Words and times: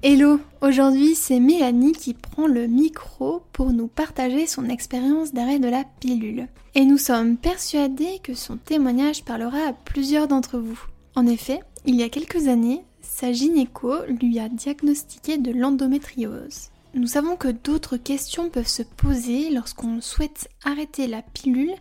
Hello, 0.00 0.40
aujourd'hui 0.62 1.14
c'est 1.14 1.38
Mélanie 1.38 1.92
qui 1.92 2.14
prend 2.14 2.46
le 2.46 2.66
micro 2.66 3.42
pour 3.52 3.72
nous 3.72 3.88
partager 3.88 4.46
son 4.46 4.68
expérience 4.68 5.34
d'arrêt 5.34 5.58
de 5.58 5.68
la 5.68 5.84
pilule. 6.00 6.46
Et 6.74 6.84
nous 6.84 6.98
sommes 6.98 7.36
persuadés 7.36 8.18
que 8.22 8.32
son 8.32 8.56
témoignage 8.56 9.24
parlera 9.24 9.58
à 9.68 9.72
plusieurs 9.72 10.26
d'entre 10.26 10.58
vous. 10.58 10.80
En 11.18 11.26
effet, 11.26 11.58
il 11.84 11.96
y 11.96 12.04
a 12.04 12.08
quelques 12.08 12.46
années, 12.46 12.84
sa 13.00 13.32
gynéco 13.32 13.92
lui 14.06 14.38
a 14.38 14.48
diagnostiqué 14.48 15.36
de 15.36 15.50
l'endométriose. 15.50 16.70
Nous 16.94 17.08
savons 17.08 17.34
que 17.34 17.48
d'autres 17.48 17.96
questions 17.96 18.50
peuvent 18.50 18.68
se 18.68 18.84
poser 18.84 19.50
lorsqu'on 19.50 20.00
souhaite 20.00 20.48
arrêter 20.64 21.08
la 21.08 21.22
pilule 21.22 21.74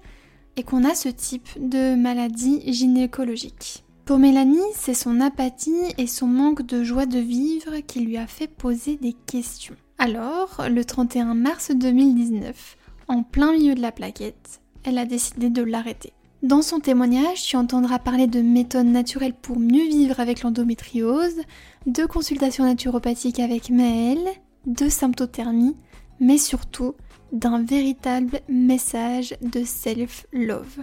et 0.56 0.64
qu'on 0.64 0.84
a 0.84 0.96
ce 0.96 1.10
type 1.10 1.50
de 1.60 1.94
maladie 1.94 2.64
gynécologique. 2.74 3.86
Pour 4.06 4.18
Mélanie, 4.18 4.58
c'est 4.74 4.96
son 4.96 5.22
apathie 5.22 5.94
et 6.00 6.08
son 6.08 6.26
manque 6.26 6.66
de 6.66 6.84
joie 6.84 7.06
de 7.06 7.20
vivre 7.20 7.78
qui 7.86 8.00
lui 8.00 8.18
a 8.18 8.26
fait 8.26 8.48
poser 8.48 8.98
des 8.98 9.14
questions. 9.14 9.76
Alors, 10.00 10.64
le 10.68 10.84
31 10.84 11.36
mars 11.36 11.70
2019, 11.70 12.76
en 13.08 13.22
plein 13.22 13.52
milieu 13.52 13.76
de 13.76 13.82
la 13.82 13.92
plaquette, 13.92 14.62
elle 14.84 14.98
a 14.98 15.06
décidé 15.06 15.52
de 15.52 15.62
l'arrêter. 15.62 16.14
Dans 16.44 16.62
son 16.62 16.80
témoignage, 16.80 17.42
tu 17.42 17.56
entendras 17.56 17.98
parler 17.98 18.28
de 18.28 18.42
méthodes 18.42 18.86
naturelles 18.86 19.34
pour 19.34 19.58
mieux 19.58 19.88
vivre 19.88 20.20
avec 20.20 20.44
l'endométriose, 20.44 21.42
de 21.88 22.06
consultations 22.06 22.64
naturopathiques 22.64 23.40
avec 23.40 23.72
Maëlle, 23.72 24.28
de 24.68 24.88
symptothermie, 24.88 25.76
mais 26.20 26.38
surtout 26.38 26.94
d'un 27.32 27.64
véritable 27.64 28.42
message 28.48 29.36
de 29.42 29.64
self-love. 29.64 30.78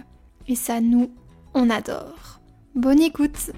Et 0.49 0.55
ça, 0.55 0.81
nous, 0.81 1.09
on 1.53 1.69
adore. 1.69 2.41
Bonne 2.75 2.99
écoute 3.01 3.51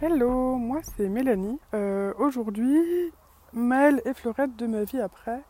Hello, 0.00 0.56
moi 0.56 0.80
c'est 0.96 1.10
Mélanie. 1.10 1.58
Euh, 1.74 2.14
aujourd'hui, 2.18 2.80
Maëlle 3.52 4.00
et 4.06 4.14
Fleurette 4.14 4.56
de 4.56 4.66
ma 4.66 4.84
vie 4.84 5.00
après 5.00 5.42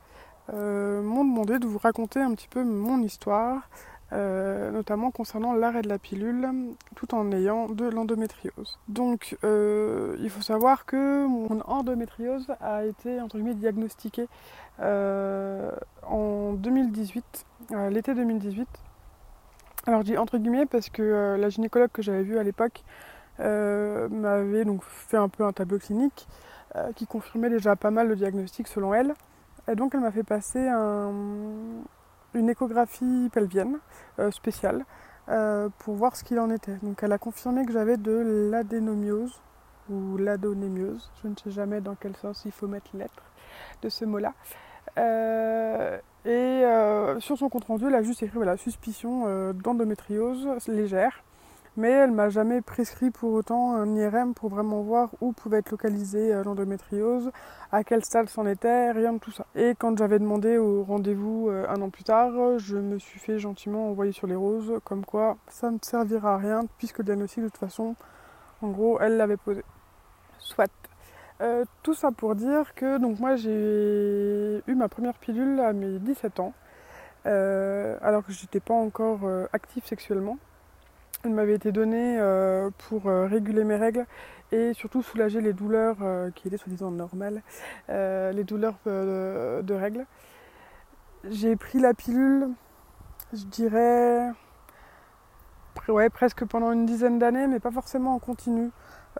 m'ont 0.52 1.24
demandé 1.24 1.58
de 1.58 1.66
vous 1.66 1.78
raconter 1.78 2.20
un 2.20 2.34
petit 2.34 2.48
peu 2.48 2.64
mon 2.64 3.02
histoire, 3.02 3.68
euh, 4.12 4.70
notamment 4.70 5.10
concernant 5.10 5.52
l'arrêt 5.52 5.82
de 5.82 5.88
la 5.88 5.98
pilule, 5.98 6.48
tout 6.94 7.14
en 7.14 7.32
ayant 7.32 7.68
de 7.68 7.88
l'endométriose. 7.88 8.78
Donc, 8.88 9.36
il 9.42 10.30
faut 10.30 10.42
savoir 10.42 10.86
que 10.86 11.26
mon 11.26 11.60
endométriose 11.62 12.46
a 12.60 12.84
été 12.84 13.20
entre 13.20 13.36
guillemets 13.36 13.54
diagnostiquée 13.54 14.28
en 14.78 16.52
2018, 16.54 17.46
l'été 17.90 18.14
2018 18.14 18.68
alors 19.86 20.00
je 20.00 20.06
dis 20.06 20.16
entre 20.16 20.38
guillemets 20.38 20.66
parce 20.66 20.90
que 20.90 21.02
euh, 21.02 21.36
la 21.36 21.48
gynécologue 21.48 21.90
que 21.92 22.02
j'avais 22.02 22.24
vue 22.24 22.38
à 22.38 22.42
l'époque 22.42 22.82
euh, 23.38 24.08
m'avait 24.08 24.64
donc 24.64 24.82
fait 24.82 25.16
un 25.16 25.28
peu 25.28 25.44
un 25.44 25.52
tableau 25.52 25.78
clinique 25.78 26.26
euh, 26.74 26.92
qui 26.92 27.06
confirmait 27.06 27.50
déjà 27.50 27.76
pas 27.76 27.92
mal 27.92 28.08
le 28.08 28.16
diagnostic 28.16 28.66
selon 28.66 28.92
elle. 28.94 29.14
Et 29.68 29.74
donc 29.74 29.94
elle 29.94 30.00
m'a 30.00 30.12
fait 30.12 30.22
passer 30.22 30.66
une 32.34 32.48
échographie 32.48 33.28
pelvienne 33.32 33.78
spéciale 34.30 34.84
pour 35.78 35.94
voir 35.94 36.16
ce 36.16 36.24
qu'il 36.24 36.38
en 36.38 36.50
était. 36.50 36.76
Donc 36.82 37.02
elle 37.02 37.12
a 37.12 37.18
confirmé 37.18 37.64
que 37.66 37.72
j'avais 37.72 37.96
de 37.96 38.50
l'adénomiose 38.50 39.40
ou 39.90 40.16
l'adénomiose. 40.16 41.10
Je 41.22 41.28
ne 41.28 41.34
sais 41.36 41.50
jamais 41.50 41.80
dans 41.80 41.94
quel 41.94 42.16
sens 42.16 42.42
il 42.44 42.52
faut 42.52 42.68
mettre 42.68 42.96
lettre 42.96 43.22
de 43.82 43.88
ce 43.88 44.04
mot-là. 44.04 44.34
Et 46.26 46.64
euh, 46.64 47.20
sur 47.20 47.38
son 47.38 47.48
compte 47.48 47.64
rendu, 47.66 47.86
elle 47.86 47.94
a 47.94 48.02
juste 48.02 48.20
écrit 48.20 48.36
voilà, 48.36 48.56
suspicion 48.56 49.24
euh, 49.26 49.52
d'endométriose 49.52 50.48
légère. 50.66 51.22
Mais 51.76 51.90
elle 51.90 52.10
m'a 52.10 52.28
jamais 52.30 52.62
prescrit 52.62 53.10
pour 53.10 53.32
autant 53.32 53.74
un 53.74 53.94
IRM 53.94 54.34
pour 54.34 54.48
vraiment 54.48 54.82
voir 54.82 55.10
où 55.20 55.32
pouvait 55.32 55.58
être 55.58 55.70
localisée 55.70 56.32
euh, 56.32 56.42
l'endométriose, 56.42 57.30
à 57.72 57.84
quel 57.84 58.04
stade 58.04 58.28
c'en 58.28 58.46
était, 58.46 58.92
rien 58.92 59.12
de 59.12 59.18
tout 59.18 59.32
ça. 59.32 59.46
Et 59.54 59.74
quand 59.78 59.96
j'avais 59.98 60.18
demandé 60.18 60.56
au 60.56 60.84
rendez-vous 60.84 61.50
un 61.50 61.80
an 61.82 61.90
plus 61.90 62.04
tard, 62.04 62.58
je 62.58 62.76
me 62.76 62.98
suis 62.98 63.18
fait 63.18 63.38
gentiment 63.38 63.90
envoyer 63.90 64.12
sur 64.12 64.26
les 64.26 64.34
roses, 64.34 64.72
comme 64.84 65.04
quoi 65.04 65.36
ça 65.48 65.70
ne 65.70 65.78
servira 65.82 66.34
à 66.34 66.38
rien, 66.38 66.62
puisque 66.78 66.98
le 66.98 67.04
diagnostic 67.04 67.42
de 67.42 67.48
toute 67.48 67.58
façon, 67.58 67.94
en 68.62 68.68
gros, 68.68 68.98
elle 69.00 69.16
l'avait 69.16 69.36
posé. 69.36 69.62
Soit. 70.38 70.70
Euh, 71.42 71.64
tout 71.82 71.92
ça 71.92 72.12
pour 72.12 72.34
dire 72.34 72.74
que 72.74 72.96
donc 72.96 73.20
moi 73.20 73.36
j'ai 73.36 74.62
eu 74.66 74.74
ma 74.74 74.88
première 74.88 75.12
pilule 75.18 75.60
à 75.60 75.74
mes 75.74 75.98
17 75.98 76.40
ans, 76.40 76.54
euh, 77.26 77.98
alors 78.00 78.24
que 78.24 78.32
j'étais 78.32 78.60
pas 78.60 78.72
encore 78.72 79.20
euh, 79.24 79.46
active 79.52 79.84
sexuellement. 79.84 80.38
M'avait 81.32 81.54
été 81.54 81.72
donnée 81.72 82.18
pour 82.88 83.04
réguler 83.04 83.64
mes 83.64 83.76
règles 83.76 84.06
et 84.52 84.72
surtout 84.74 85.02
soulager 85.02 85.40
les 85.40 85.52
douleurs 85.52 85.96
qui 86.34 86.48
étaient 86.48 86.56
soi-disant 86.56 86.90
normales, 86.90 87.42
les 87.88 88.44
douleurs 88.44 88.78
de, 88.86 89.74
règles. 89.74 90.06
J'ai 91.28 91.56
pris 91.56 91.80
la 91.80 91.94
pilule, 91.94 92.48
je 93.32 93.44
dirais, 93.44 94.30
presque 96.12 96.44
pendant 96.44 96.72
une 96.72 96.86
dizaine 96.86 97.18
d'années, 97.18 97.46
mais 97.46 97.60
pas 97.60 97.70
forcément 97.70 98.14
en 98.14 98.18
continu. 98.18 98.70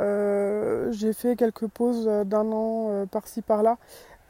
Euh, 0.01 0.93
j'ai 0.93 1.13
fait 1.13 1.37
quelques 1.37 1.67
pauses 1.69 2.07
d'un 2.07 2.53
an 2.53 2.89
euh, 2.91 3.07
par-ci 3.07 3.43
par-là. 3.43 3.79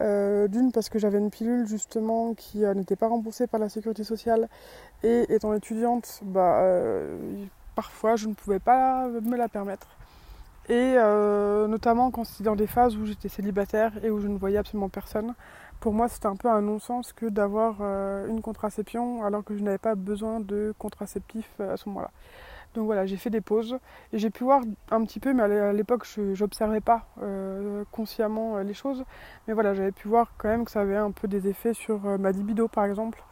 Euh, 0.03 0.47
d'une 0.47 0.73
parce 0.73 0.91
que 0.91 0.99
j'avais 0.99 1.17
une 1.17 1.31
pilule 1.31 1.67
justement 1.67 2.35
qui 2.35 2.59
n'était 2.59 2.97
pas 2.97 3.09
remboursée 3.09 3.47
par 3.47 3.59
la 3.59 3.71
sécurité 3.71 4.05
sociale 4.05 4.51
et 5.03 5.25
étant 5.33 5.55
étudiante, 5.55 6.21
bah, 6.23 6.63
parfois 7.77 8.17
je 8.17 8.27
ne 8.27 8.35
pouvais 8.35 8.59
pas 8.59 9.07
me 9.07 9.37
la 9.37 9.49
permettre. 9.49 9.87
Et 10.69 10.97
notamment 11.69 12.11
quand 12.11 12.25
c'était 12.25 12.43
dans 12.43 12.57
des 12.57 12.67
phases 12.67 12.97
où 12.97 13.07
j'étais 13.07 13.29
célibataire 13.29 13.93
et 14.05 14.11
où 14.11 14.19
je 14.19 14.27
ne 14.27 14.37
voyais 14.37 14.59
absolument 14.59 14.89
personne, 14.89 15.35
pour 15.79 15.93
moi 15.93 16.09
c'était 16.09 16.27
un 16.27 16.35
peu 16.35 16.49
un 16.49 16.61
non-sens 16.61 17.13
que 17.13 17.27
d'avoir 17.27 17.81
une 18.27 18.41
contraception 18.43 19.23
alors 19.25 19.45
que 19.45 19.57
je 19.57 19.63
n'avais 19.63 19.79
pas 19.79 19.95
besoin 19.95 20.41
de 20.41 20.75
contraceptif 20.77 21.49
à 21.61 21.77
ce 21.77 21.89
moment-là. 21.89 22.11
Donc 22.77 22.85
voilà, 22.85 23.07
j'ai 23.07 23.17
fait 23.17 23.31
des 23.31 23.41
pauses 23.41 23.79
et 24.13 24.19
j'ai 24.19 24.29
pu 24.29 24.45
voir 24.45 24.61
un 24.91 25.03
petit 25.05 25.19
peu, 25.19 25.33
mais 25.33 25.43
à 25.43 25.73
l'époque 25.73 26.05
je 26.05 26.39
n'observais 26.39 26.83
pas 26.83 27.07
euh, 27.23 27.85
consciemment 27.91 28.59
euh, 28.59 28.63
les 28.65 28.75
choses. 28.75 29.03
Mais 29.49 29.55
voilà, 29.55 29.73
j'avais 29.73 29.93
pu 29.93 30.09
voir 30.09 30.33
quand 30.37 30.49
même 30.49 30.67
que 30.67 30.71
ça 30.71 30.83
avait 30.83 30.97
un 30.97 31.11
peu 31.11 31.27
des 31.27 31.49
effets 31.49 31.73
sur 31.73 32.07
euh, 32.07 32.19
ma 32.19 32.33
libido 32.33 32.69
par 32.69 32.85
exemple, 32.85 33.23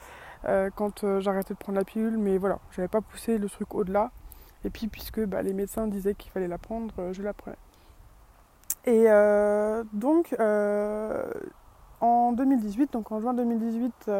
quand 0.76 1.21
j'arrêtais 1.21 1.55
de 1.55 1.59
prendre 1.59 1.78
la 1.78 1.84
pilule. 1.84 2.19
Mais 2.19 2.38
voilà, 2.38 2.59
j'avais 2.71 2.88
pas 2.88 3.00
poussé 3.00 3.38
le 3.38 3.49
truc 3.49 3.75
au-delà. 3.75 4.11
Et 4.64 4.70
puis 4.70 4.88
puisque 4.88 5.25
bah, 5.25 5.42
les 5.42 5.52
médecins 5.52 5.86
disaient 5.86 6.14
qu'il 6.14 6.32
fallait 6.32 6.48
la 6.48 6.58
prendre, 6.58 7.12
je 7.12 7.22
la 7.22 7.32
prenais. 7.32 7.56
Et 8.86 9.06
donc 9.92 10.34
en 12.00 12.32
2018, 12.32 12.92
donc 12.92 13.12
en 13.12 13.20
juin 13.20 13.34
2018, 13.34 14.10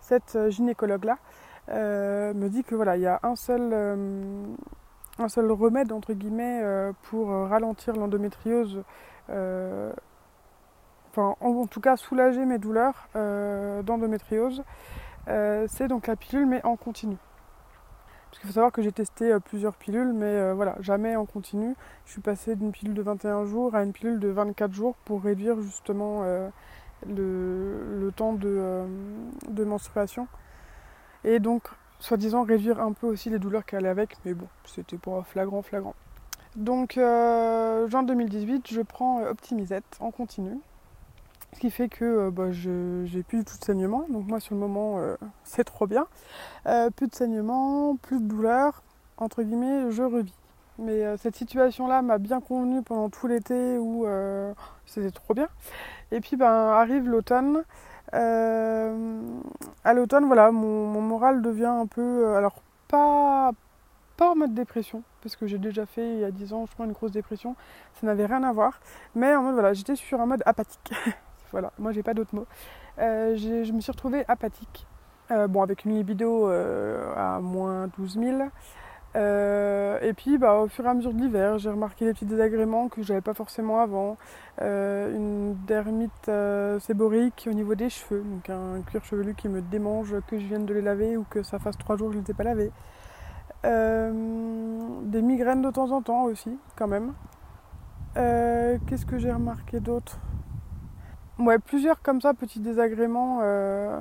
cette 0.00 0.50
gynécologue-là, 0.50 1.18
euh, 1.70 2.32
me 2.34 2.48
dit 2.48 2.62
que 2.62 2.74
voilà, 2.74 2.96
il 2.96 3.02
y 3.02 3.06
a 3.06 3.18
un 3.22 3.34
seul, 3.34 3.70
euh, 3.72 4.44
un 5.18 5.28
seul 5.28 5.50
remède 5.50 5.92
entre 5.92 6.12
guillemets 6.12 6.60
euh, 6.62 6.92
pour 7.02 7.28
ralentir 7.28 7.96
l'endométriose, 7.96 8.82
enfin 9.28 9.94
en, 11.40 11.66
tout 11.66 11.80
cas 11.80 11.96
soulager 11.96 12.44
mes 12.44 12.58
douleurs 12.58 13.08
d'endométriose, 13.14 14.62
c'est 15.26 15.88
donc 15.88 16.06
la 16.06 16.16
pilule 16.16 16.46
mais 16.46 16.64
en 16.64 16.76
continu. 16.76 17.16
Parce 18.30 18.40
qu'il 18.40 18.48
faut 18.48 18.54
savoir 18.54 18.72
que 18.72 18.82
j'ai 18.82 18.92
testé 18.92 19.34
plusieurs 19.44 19.74
pilules, 19.74 20.12
mais 20.12 20.52
voilà, 20.52 20.76
jamais 20.80 21.16
en 21.16 21.24
continu. 21.24 21.74
Je 22.04 22.12
suis 22.12 22.20
passée 22.20 22.56
d'une 22.56 22.72
pilule 22.72 22.94
de 22.94 23.02
21 23.02 23.46
jours 23.46 23.74
à 23.74 23.82
une 23.82 23.92
pilule 23.92 24.18
de 24.18 24.28
24 24.28 24.72
jours 24.72 24.94
pour 25.04 25.22
réduire 25.22 25.60
justement 25.60 26.22
le, 27.08 28.10
temps 28.14 28.32
de, 28.32 29.64
menstruation 29.64 30.28
et 31.24 31.38
donc 31.38 31.62
soi-disant 31.98 32.42
réduire 32.42 32.80
un 32.80 32.92
peu 32.92 33.06
aussi 33.06 33.30
les 33.30 33.38
douleurs 33.38 33.64
qu'elle 33.64 33.86
avait 33.86 34.02
avec, 34.02 34.16
mais 34.24 34.34
bon, 34.34 34.46
c'était 34.66 34.98
pas 34.98 35.22
flagrant, 35.22 35.62
flagrant. 35.62 35.94
Donc, 36.56 36.96
euh, 36.96 37.86
juin 37.88 38.02
2018, 38.02 38.68
je 38.70 38.80
prends 38.80 39.20
euh, 39.20 39.30
Optimisette 39.30 39.96
en 40.00 40.10
continu, 40.10 40.58
ce 41.52 41.60
qui 41.60 41.70
fait 41.70 41.88
que 41.88 42.04
euh, 42.04 42.30
bah, 42.30 42.50
j'ai 42.52 43.22
plus 43.22 43.38
du 43.38 43.44
tout 43.44 43.58
de 43.58 43.64
saignement. 43.64 44.06
Donc, 44.10 44.26
moi, 44.26 44.40
sur 44.40 44.54
le 44.54 44.60
moment, 44.60 44.98
c'est 45.44 45.64
trop 45.64 45.86
bien. 45.86 46.06
plus 46.96 47.08
de 47.08 47.14
saignement, 47.14 47.96
plus 47.96 48.20
de 48.20 48.26
douleur, 48.26 48.82
entre 49.16 49.42
guillemets, 49.42 49.90
je 49.90 50.02
revis. 50.02 50.34
Mais 50.78 51.16
cette 51.16 51.36
situation-là 51.36 52.02
m'a 52.02 52.18
bien 52.18 52.40
convenu 52.42 52.82
pendant 52.82 53.08
tout 53.08 53.26
l'été 53.26 53.78
où 53.78 54.06
c'était 54.84 55.10
trop 55.10 55.34
bien. 55.34 55.48
Et 56.12 56.20
puis, 56.20 56.36
ben, 56.36 56.46
arrive 56.46 57.08
l'automne. 57.08 57.64
Euh, 58.14 59.20
à 59.84 59.92
l'automne, 59.94 60.26
voilà, 60.26 60.50
mon, 60.52 61.00
moral 61.00 61.42
devient 61.42 61.66
un 61.66 61.86
peu. 61.86 62.26
Euh, 62.26 62.36
alors, 62.36 62.62
pas, 62.88 63.52
pas 64.16 64.30
en 64.30 64.36
mode 64.36 64.54
dépression, 64.54 65.02
parce 65.22 65.36
que 65.36 65.46
j'ai 65.46 65.58
déjà 65.58 65.86
fait 65.86 66.14
il 66.14 66.18
y 66.20 66.24
a 66.24 66.30
10 66.30 66.52
ans, 66.52 66.66
je 66.66 66.72
crois, 66.74 66.86
une 66.86 66.92
grosse 66.92 67.12
dépression. 67.12 67.56
Ça 68.00 68.06
n'avait 68.06 68.26
rien 68.26 68.42
à 68.44 68.52
voir. 68.52 68.80
Mais 69.14 69.34
en 69.34 69.42
mode, 69.42 69.54
voilà, 69.54 69.72
j'étais 69.72 69.96
sur 69.96 70.20
un 70.20 70.26
mode 70.26 70.42
apathique. 70.46 70.92
voilà, 71.56 71.72
moi 71.78 71.90
j'ai 71.90 72.02
pas 72.02 72.12
d'autres 72.12 72.34
mots. 72.34 72.46
Euh, 72.98 73.34
je 73.34 73.72
me 73.72 73.80
suis 73.80 73.90
retrouvée 73.90 74.26
apathique. 74.28 74.86
Euh, 75.30 75.48
bon, 75.48 75.62
avec 75.62 75.86
une 75.86 75.96
libido 75.96 76.50
euh, 76.50 77.14
à 77.16 77.40
moins 77.40 77.88
12 77.96 78.18
000. 78.20 78.42
et 80.02 80.12
puis, 80.12 80.36
bah, 80.36 80.56
au 80.56 80.68
fur 80.68 80.84
et 80.84 80.88
à 80.88 80.92
mesure 80.92 81.14
de 81.14 81.18
l'hiver, 81.18 81.56
j'ai 81.56 81.70
remarqué 81.70 82.04
des 82.04 82.12
petits 82.12 82.26
désagréments 82.26 82.88
que 82.88 83.02
j'avais 83.02 83.22
pas 83.22 83.32
forcément 83.32 83.80
avant. 83.80 84.18
une 84.60 85.56
dermite 85.66 86.30
séborique 86.80 87.48
au 87.50 87.54
niveau 87.54 87.74
des 87.74 87.88
cheveux, 87.88 88.22
donc 88.22 88.50
un 88.50 88.82
cuir 88.82 89.02
chevelu 89.02 89.34
qui 89.34 89.48
me 89.48 89.62
démange 89.62 90.14
que 90.28 90.38
je 90.38 90.44
vienne 90.44 90.66
de 90.66 90.74
les 90.74 90.82
laver 90.82 91.16
ou 91.16 91.24
que 91.30 91.42
ça 91.42 91.58
fasse 91.58 91.78
trois 91.78 91.96
jours 91.96 92.08
que 92.08 92.16
je 92.16 92.18
ne 92.18 92.24
les 92.24 92.30
ai 92.32 92.34
pas 92.34 92.44
lavés. 92.44 92.70
des 93.64 95.22
migraines 95.22 95.62
de 95.62 95.70
temps 95.70 95.90
en 95.90 96.02
temps 96.02 96.24
aussi, 96.24 96.58
quand 96.76 96.88
même. 96.88 97.14
Qu'est-ce 98.14 99.06
que 99.06 99.16
j'ai 99.16 99.32
remarqué 99.32 99.80
d'autre? 99.80 100.18
Ouais, 101.38 101.58
plusieurs 101.58 102.00
comme 102.00 102.22
ça, 102.22 102.32
petits 102.32 102.60
désagréments. 102.60 103.40
Euh, 103.42 104.00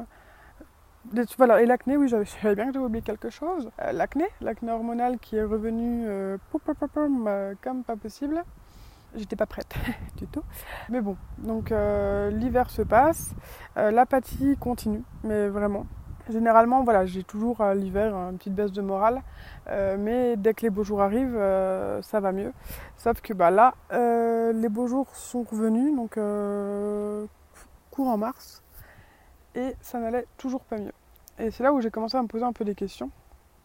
voilà, 1.38 1.62
et 1.62 1.66
l'acné, 1.66 1.98
oui, 1.98 2.08
j'avais 2.42 2.56
bien 2.56 2.68
que 2.68 2.74
j'avais 2.74 2.86
oublié 2.86 3.02
quelque 3.02 3.30
chose. 3.30 3.70
Euh, 3.82 3.92
l'acné, 3.92 4.26
l'acné 4.40 4.72
hormonal 4.72 5.20
qui 5.20 5.36
est 5.36 5.44
revenu 5.44 6.06
euh, 6.08 6.38
comme 7.62 7.84
pas 7.84 7.96
possible. 7.98 8.42
J'étais 9.16 9.36
pas 9.36 9.46
prête 9.46 9.74
du 10.18 10.28
tout. 10.28 10.44
Mais 10.90 11.02
bon, 11.02 11.18
donc 11.38 11.72
l'hiver 12.32 12.70
se 12.70 12.82
passe, 12.82 13.34
l'apathie 13.76 14.58
continue, 14.58 15.04
mais 15.24 15.48
vraiment. 15.48 15.86
Généralement, 16.30 16.84
voilà, 16.84 17.06
j'ai 17.06 17.24
toujours 17.24 17.62
à 17.62 17.76
l'hiver 17.76 18.14
une 18.14 18.38
petite 18.38 18.56
baisse 18.56 18.74
de 18.74 18.82
morale, 18.82 19.22
mais 19.70 20.36
dès 20.36 20.54
que 20.54 20.64
les 20.64 20.70
beaux 20.70 20.84
jours 20.84 21.02
arrivent, 21.02 21.40
ça 22.02 22.20
va 22.20 22.34
mieux. 22.34 22.52
Sauf 22.98 23.22
que 23.22 23.32
bah, 23.32 23.52
là, 23.52 23.74
les 24.54 24.70
beaux 24.70 24.88
jours 24.88 25.16
sont 25.16 25.44
revenus, 25.44 25.96
donc 25.96 26.18
en 28.04 28.18
mars, 28.18 28.62
et 29.56 29.76
ça 29.82 30.00
n'allait 30.00 30.26
toujours 30.38 30.62
pas 30.62 30.78
mieux. 30.78 30.92
Et 31.40 31.52
c'est 31.52 31.64
là 31.64 31.74
où 31.74 31.82
j'ai 31.82 31.92
commencé 31.92 32.18
à 32.18 32.22
me 32.22 32.28
poser 32.28 32.46
un 32.46 32.54
peu 32.54 32.66
des 32.66 32.76
questions. 32.76 33.10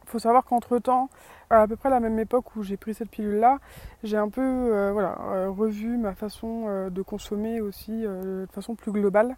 Il 0.05 0.11
faut 0.11 0.19
savoir 0.19 0.45
qu'entre 0.45 0.79
temps, 0.79 1.09
à, 1.51 1.67
peu 1.69 1.77
près 1.77 1.91
la 1.91 2.01
même 2.01 2.19
époque 2.19 2.57
où 2.57 2.63
j'ai 2.63 2.77
pris 2.77 2.95
cette 2.95 3.11
pilule-là, 3.11 3.59
j'ai 4.03 4.17
un 4.17 4.29
peu 4.29 4.41
euh, 4.41 4.93
euh, 4.99 5.51
revu 5.51 5.97
ma 5.97 6.15
façon 6.15 6.65
euh, 6.67 6.91
de 6.91 7.03
consommer 7.03 7.61
aussi 7.61 8.03
de 8.03 8.49
façon 8.53 8.75
plus 8.75 8.91
globale. 8.91 9.37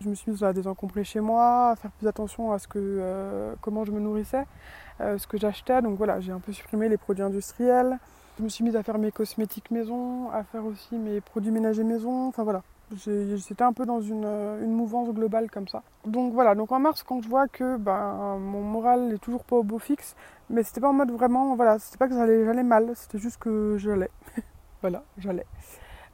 Je 0.00 0.08
me 0.08 0.14
suis 0.14 0.30
mise 0.30 0.42
à 0.42 0.52
désencombrer 0.52 1.04
chez 1.04 1.20
moi, 1.20 1.70
à 1.70 1.76
faire 1.76 1.90
plus 1.92 2.08
attention 2.08 2.52
à 2.52 2.58
ce 2.58 2.68
que, 2.68 3.54
comment 3.60 3.84
je 3.84 3.92
me 3.92 4.00
nourrissais, 4.00 4.44
ce 4.98 5.26
que 5.26 5.38
j'achetais. 5.38 5.80
Donc 5.82 5.96
voilà, 5.96 6.20
j'ai 6.20 6.32
un 6.32 6.40
peu 6.40 6.52
supprimé 6.52 6.88
les 6.88 6.96
produits 6.96 7.22
industriels. 7.22 7.98
Je 8.38 8.42
me 8.42 8.48
suis 8.48 8.64
mise 8.64 8.76
à 8.76 8.82
faire 8.82 8.98
mes 8.98 9.12
cosmétiques 9.12 9.70
maison, 9.70 10.30
à 10.30 10.42
faire 10.44 10.64
aussi 10.64 10.96
mes 10.96 11.20
produits 11.20 11.52
ménagers 11.52 11.84
maison. 11.84 12.26
Enfin 12.28 12.42
voilà, 12.42 12.62
J'étais 12.92 13.62
un 13.62 13.72
peu 13.72 13.86
dans 13.86 14.00
une, 14.00 14.24
une, 14.24 14.72
mouvance 14.72 15.08
globale 15.08 15.50
comme 15.50 15.66
ça. 15.66 15.82
Donc 16.06 16.34
voilà, 16.34 16.54
donc 16.54 16.70
en 16.70 16.78
mars, 16.78 17.02
quand 17.02 17.22
je 17.22 17.28
vois 17.28 17.48
que 17.48 17.76
ben, 17.76 18.36
mon 18.38 18.60
moral 18.62 19.08
n'est 19.08 19.18
toujours 19.18 19.44
pas 19.44 19.56
au 19.56 19.62
beau 19.62 19.78
fixe, 19.78 20.14
mais 20.50 20.62
c'était 20.62 20.80
pas 20.82 20.90
en 20.90 20.92
mode 20.92 21.10
vraiment, 21.10 21.56
voilà, 21.56 21.78
c'était 21.78 21.96
pas 21.96 22.08
que 22.08 22.14
j'allais 22.14 22.62
mal, 22.62 22.92
c'était 22.94 23.18
juste 23.18 23.38
que 23.38 23.76
j'allais. 23.78 24.10
voilà, 24.82 25.02
j'allais. 25.18 25.46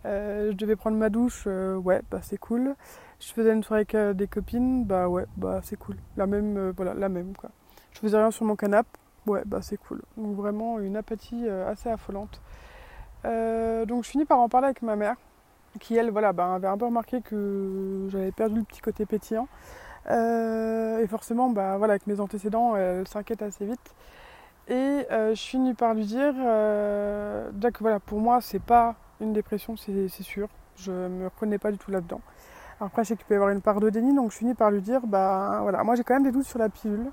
Euh, 0.07 0.53
je 0.53 0.57
devais 0.57 0.77
prendre 0.77 0.97
ma 0.97 1.11
douche, 1.11 1.45
euh, 1.47 1.77
ouais, 1.77 2.03
bah 2.11 2.21
c'est 2.23 2.39
cool. 2.39 2.75
Je 3.19 3.33
faisais 3.33 3.53
une 3.53 3.65
soirée 3.65 3.81
avec 3.81 3.95
euh, 3.95 4.15
des 4.15 4.29
copines, 4.29 4.85
bah 4.85 5.09
ouais, 5.09 5.27
bah 5.37 5.61
c'est 5.65 5.77
cool. 5.77 5.97
La 6.17 6.27
même, 6.27 6.71
voilà, 6.71 6.95
la 6.95 7.09
même 7.09 7.35
quoi. 7.37 7.51
Je 7.93 7.99
faisais 7.99 8.17
rien 8.17 8.31
sur 8.31 8.47
mon 8.47 8.57
canapé, 8.57 8.89
ouais, 9.31 9.43
bah 9.47 9.61
c'est 9.63 9.77
cool. 9.77 10.03
Donc 10.17 10.37
vraiment 10.37 10.79
une 10.79 10.97
apathie 10.97 11.49
assez 11.49 11.89
affolante. 11.89 12.41
donc 13.25 14.05
je 14.05 14.09
finis 14.11 14.25
par 14.25 14.41
en 14.41 14.49
parler 14.49 14.67
avec 14.67 14.83
ma 14.83 14.97
mère 14.97 15.17
qui 15.79 15.97
elle 15.97 16.11
voilà, 16.11 16.33
ben, 16.33 16.55
avait 16.55 16.67
un 16.67 16.77
peu 16.77 16.87
remarqué 16.87 17.21
que 17.21 18.09
j'avais 18.09 18.33
perdu 18.33 18.57
le 18.57 18.65
petit 18.65 18.81
côté 18.81 19.07
pétillant. 19.07 19.47
Euh, 20.09 20.99
et 20.99 21.07
forcément, 21.07 21.51
bah, 21.51 21.77
voilà, 21.77 21.93
avec 21.93 22.07
mes 22.07 22.21
antécédents, 22.21 22.77
elle 22.77 23.07
s'inquiète 23.07 23.43
assez 23.43 23.67
vite. 23.67 23.95
Et 24.69 25.07
euh, 25.11 25.35
je 25.35 25.41
finis 25.41 25.75
par 25.75 25.95
lui 25.95 26.07
dire, 26.07 26.35
euh, 26.39 27.51
voilà, 27.81 28.01
pour 28.01 28.19
moi, 28.21 28.41
c'est 28.41 28.63
pas 28.63 28.97
une 29.21 29.33
dépression, 29.33 29.77
c'est 29.77 30.09
sûr. 30.23 30.49
Je 30.77 30.93
me 30.93 31.25
reconnais 31.27 31.59
pas 31.59 31.71
du 31.71 31.79
tout 31.79 31.91
là-dedans. 31.91 32.21
Après, 32.81 33.05
je 33.05 33.09
sais 33.09 33.17
qu'il 33.17 33.27
peut 33.27 33.35
y 33.35 33.37
avoir 33.37 33.51
une 33.51 33.61
part 33.61 33.81
de 33.81 33.91
déni, 33.91 34.15
donc 34.15 34.33
je 34.33 34.39
finis 34.39 34.55
par 34.55 34.71
lui 34.71 34.81
dire, 34.81 35.07
bah 35.07 35.59
voilà, 35.61 35.85
moi 35.85 35.97
j'ai 35.97 36.03
quand 36.03 36.15
même 36.15 36.23
des 36.23 36.33
doutes 36.33 36.47
sur 36.47 36.59
la 36.59 36.71
pilule. 36.71 37.11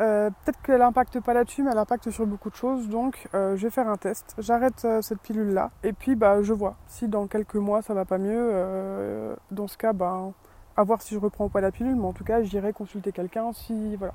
Euh, 0.00 0.30
peut-être 0.30 0.60
qu'elle 0.62 0.78
n'impacte 0.78 1.20
pas 1.20 1.34
là-dessus, 1.34 1.62
mais 1.62 1.70
elle 1.70 1.78
impacte 1.78 2.10
sur 2.10 2.26
beaucoup 2.26 2.50
de 2.50 2.54
choses. 2.54 2.88
Donc, 2.88 3.28
euh, 3.34 3.56
je 3.56 3.64
vais 3.64 3.70
faire 3.70 3.88
un 3.88 3.96
test. 3.96 4.34
J'arrête 4.38 4.84
euh, 4.84 5.02
cette 5.02 5.20
pilule-là. 5.20 5.70
Et 5.82 5.92
puis, 5.92 6.14
bah, 6.14 6.42
je 6.42 6.52
vois. 6.52 6.76
Si 6.86 7.08
dans 7.08 7.26
quelques 7.26 7.56
mois, 7.56 7.82
ça 7.82 7.92
va 7.94 8.04
pas 8.04 8.18
mieux, 8.18 9.36
dans 9.50 9.68
ce 9.68 9.76
cas, 9.76 9.92
bah, 9.92 10.32
à 10.76 10.84
voir 10.84 11.02
si 11.02 11.14
je 11.14 11.20
reprends 11.20 11.46
ou 11.46 11.48
pas 11.48 11.60
la 11.60 11.70
pilule. 11.70 11.96
Mais 11.96 12.06
en 12.06 12.12
tout 12.12 12.24
cas, 12.24 12.42
j'irai 12.42 12.72
consulter 12.72 13.12
quelqu'un 13.12 13.52
si, 13.52 13.96
voilà, 13.96 14.14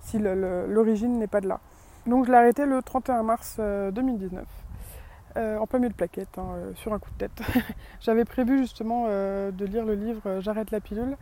si 0.00 0.18
l'origine 0.18 1.18
n'est 1.18 1.28
pas 1.28 1.40
de 1.40 1.48
là. 1.48 1.60
Donc, 2.06 2.26
je 2.26 2.32
l'ai 2.32 2.38
arrêté 2.38 2.66
le 2.66 2.82
31 2.82 3.22
mars 3.22 3.58
2019. 3.58 4.44
en 5.36 5.66
plein 5.66 5.78
milieu 5.78 5.90
de 5.90 5.94
plaquette, 5.94 6.36
hein, 6.36 6.72
sur 6.74 6.92
un 6.92 6.98
coup 6.98 7.10
de 7.10 7.26
tête. 7.26 7.42
J'avais 8.00 8.24
prévu 8.24 8.58
justement 8.58 9.06
de 9.06 9.64
lire 9.64 9.84
le 9.84 9.94
livre 9.94 10.40
J'arrête 10.40 10.72
la 10.72 10.80
pilule 10.80 11.16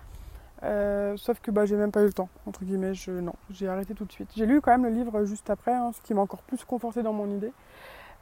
euh, 0.63 1.17
sauf 1.17 1.41
que 1.41 1.51
bah, 1.51 1.65
j'ai 1.65 1.77
même 1.77 1.93
pas 1.93 2.03
eu 2.03 2.07
le 2.07 2.13
temps, 2.13 2.29
entre 2.47 2.65
guillemets, 2.65 2.95
je, 2.95 3.11
non, 3.13 3.35
j'ai 3.51 3.69
arrêté 3.69 3.95
tout 3.95 4.05
de 4.05 4.13
suite. 4.13 4.31
J'ai 4.37 4.47
lu 4.47 4.61
quand 4.61 4.73
même 4.73 4.85
le 4.85 4.91
livre 4.91 5.25
juste 5.25 5.49
après, 5.49 5.73
hein, 5.73 5.93
ce 5.95 6.01
qui 6.03 6.13
m'a 6.13 6.21
encore 6.21 6.43
plus 6.43 6.65
conforté 6.65 7.03
dans 7.03 7.13
mon 7.13 7.29
idée. 7.29 7.53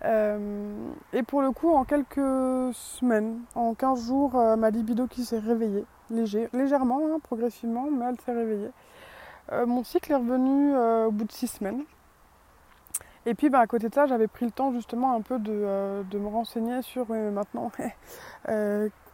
Euh, 0.05 0.91
et 1.13 1.25
pour 1.25 1.43
le 1.43 1.51
coup, 1.51 1.73
en 1.73 1.85
quelques 1.85 2.73
semaines, 2.73 3.41
en 3.57 3.75
15 3.75 4.07
jours, 4.07 4.37
euh, 4.37 4.55
ma 4.55 4.71
libido 4.71 5.09
qui 5.09 5.25
s'est 5.25 5.41
réveillée, 5.41 5.85
légèrement, 6.11 7.01
hein, 7.07 7.19
progressivement, 7.23 7.89
mais 7.91 8.07
elle 8.07 8.21
s'est 8.21 8.33
réveillée. 8.33 8.71
mon 9.67 9.83
cycle 9.83 10.13
est 10.13 10.17
revenu 10.17 10.77
au 11.07 11.11
bout 11.11 11.25
de 11.25 11.33
6 11.33 11.49
semaines. 11.49 11.83
Et 13.27 13.35
puis 13.35 13.51
bah, 13.51 13.59
à 13.59 13.67
côté 13.67 13.89
de 13.89 13.95
ça, 13.95 14.07
j'avais 14.07 14.29
pris 14.29 14.47
le 14.47 14.53
temps 14.53 14.73
justement 14.73 15.15
un 15.15 15.21
peu 15.21 15.39
de, 15.39 16.05
me 16.15 16.29
renseigner 16.29 16.81
sur 16.83 17.09
maintenant 17.09 17.73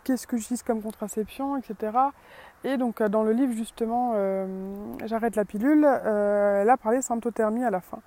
qu'est-ce 0.05 0.27
que 0.27 0.37
j'utilise 0.37 0.63
comme 0.63 0.83
contraception, 0.83 1.57
etc. 1.57 1.93
Et 2.65 2.79
donc 2.79 3.01
euh, 3.01 3.09
dans 3.09 3.23
le 3.23 3.33
livre 3.33 3.53
justement 3.53 4.13
euh, 4.15 4.47
J'arrête 5.05 5.37
la 5.37 5.45
pilule, 5.45 5.85
euh, 5.87 6.63
elle 6.63 6.71
a 6.71 6.77
parlé 6.79 7.03
symptothermie 7.03 7.63
à 7.63 7.71
la 7.71 7.81
fin. 7.81 7.99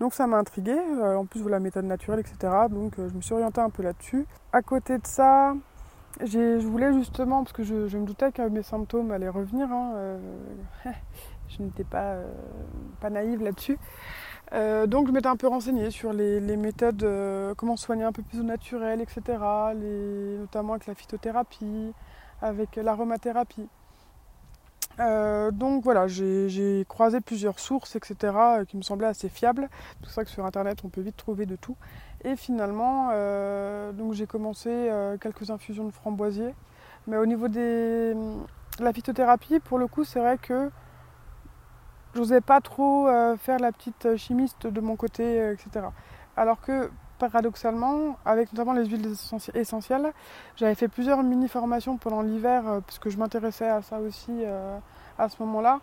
Donc 0.00 0.14
ça 0.14 0.26
m'a 0.26 0.38
intriguée, 0.38 0.78
en 1.00 1.24
plus 1.24 1.42
de 1.42 1.48
la 1.48 1.60
méthode 1.60 1.86
naturelle, 1.86 2.20
etc. 2.20 2.52
Donc 2.70 2.94
je 2.98 3.14
me 3.14 3.20
suis 3.22 3.32
orientée 3.32 3.62
un 3.62 3.70
peu 3.70 3.82
là-dessus. 3.82 4.26
À 4.52 4.60
côté 4.60 4.98
de 4.98 5.06
ça, 5.06 5.54
je 6.22 6.58
voulais 6.58 6.92
justement, 6.92 7.42
parce 7.42 7.54
que 7.54 7.62
je, 7.62 7.96
me 7.96 8.04
doutais 8.04 8.30
que 8.30 8.42
mes 8.42 8.62
symptômes 8.62 9.10
allaient 9.10 9.30
revenir, 9.30 9.72
hein, 9.72 10.18
je 11.48 11.62
n'étais 11.62 11.84
pas, 11.84 12.16
pas 13.00 13.08
naïve 13.08 13.42
là-dessus. 13.42 13.78
donc 14.52 15.06
je 15.06 15.12
m'étais 15.12 15.28
un 15.28 15.36
peu 15.36 15.48
renseignée 15.48 15.90
sur 15.90 16.12
les, 16.12 16.56
méthodes, 16.58 17.54
comment 17.56 17.76
soigner 17.76 18.04
un 18.04 18.12
peu 18.12 18.22
plus 18.22 18.40
au 18.40 18.44
naturel, 18.44 19.00
etc. 19.00 19.22
notamment 19.74 20.74
avec 20.74 20.86
la 20.88 20.94
phytothérapie, 20.94 21.94
avec 22.42 22.76
l'aromathérapie. 22.76 23.66
Euh, 24.98 25.50
donc 25.50 25.84
voilà, 25.84 26.06
j'ai 26.06 26.84
croisé 26.88 27.20
plusieurs 27.20 27.58
sources, 27.58 27.96
etc., 27.96 28.16
euh, 28.22 28.64
qui 28.64 28.76
me 28.76 28.82
semblaient 28.82 29.06
assez 29.06 29.28
fiables. 29.28 29.68
C'est 29.90 30.00
pour 30.00 30.10
ça 30.10 30.24
que 30.24 30.30
sur 30.30 30.44
Internet, 30.46 30.80
on 30.84 30.88
peut 30.88 31.00
vite 31.00 31.16
trouver 31.16 31.46
de 31.46 31.56
tout. 31.56 31.76
Et 32.24 32.36
finalement, 32.36 33.10
euh, 33.12 33.92
j'ai 34.12 34.26
commencé 34.26 34.90
quelques 35.20 35.50
infusions 35.50 35.84
de 35.84 35.90
framboisier. 35.90 36.54
Mais 37.06 37.18
au 37.18 37.26
niveau 37.26 37.48
de 37.48 38.14
la 38.80 38.92
phytothérapie, 38.92 39.60
pour 39.60 39.78
le 39.78 39.86
coup, 39.86 40.04
c'est 40.04 40.18
vrai 40.18 40.38
que 40.38 40.70
j'osais 42.14 42.40
pas 42.40 42.60
trop 42.60 43.06
faire 43.36 43.58
la 43.58 43.70
petite 43.70 44.16
chimiste 44.16 44.66
de 44.66 44.80
mon 44.80 44.96
côté, 44.96 45.52
etc. 45.52 45.86
Alors 46.36 46.60
que 46.60 46.90
paradoxalement, 47.18 48.16
avec 48.24 48.52
notamment 48.52 48.72
les 48.72 48.86
huiles 48.86 49.14
essentielles, 49.54 50.12
j'avais 50.56 50.74
fait 50.74 50.88
plusieurs 50.88 51.22
mini-formations 51.22 51.96
pendant 51.96 52.22
l'hiver, 52.22 52.62
euh, 52.66 52.80
puisque 52.80 53.08
je 53.08 53.18
m'intéressais 53.18 53.68
à 53.68 53.82
ça 53.82 53.98
aussi 54.00 54.32
euh, 54.32 54.78
à 55.18 55.28
ce 55.28 55.36
moment-là. 55.42 55.80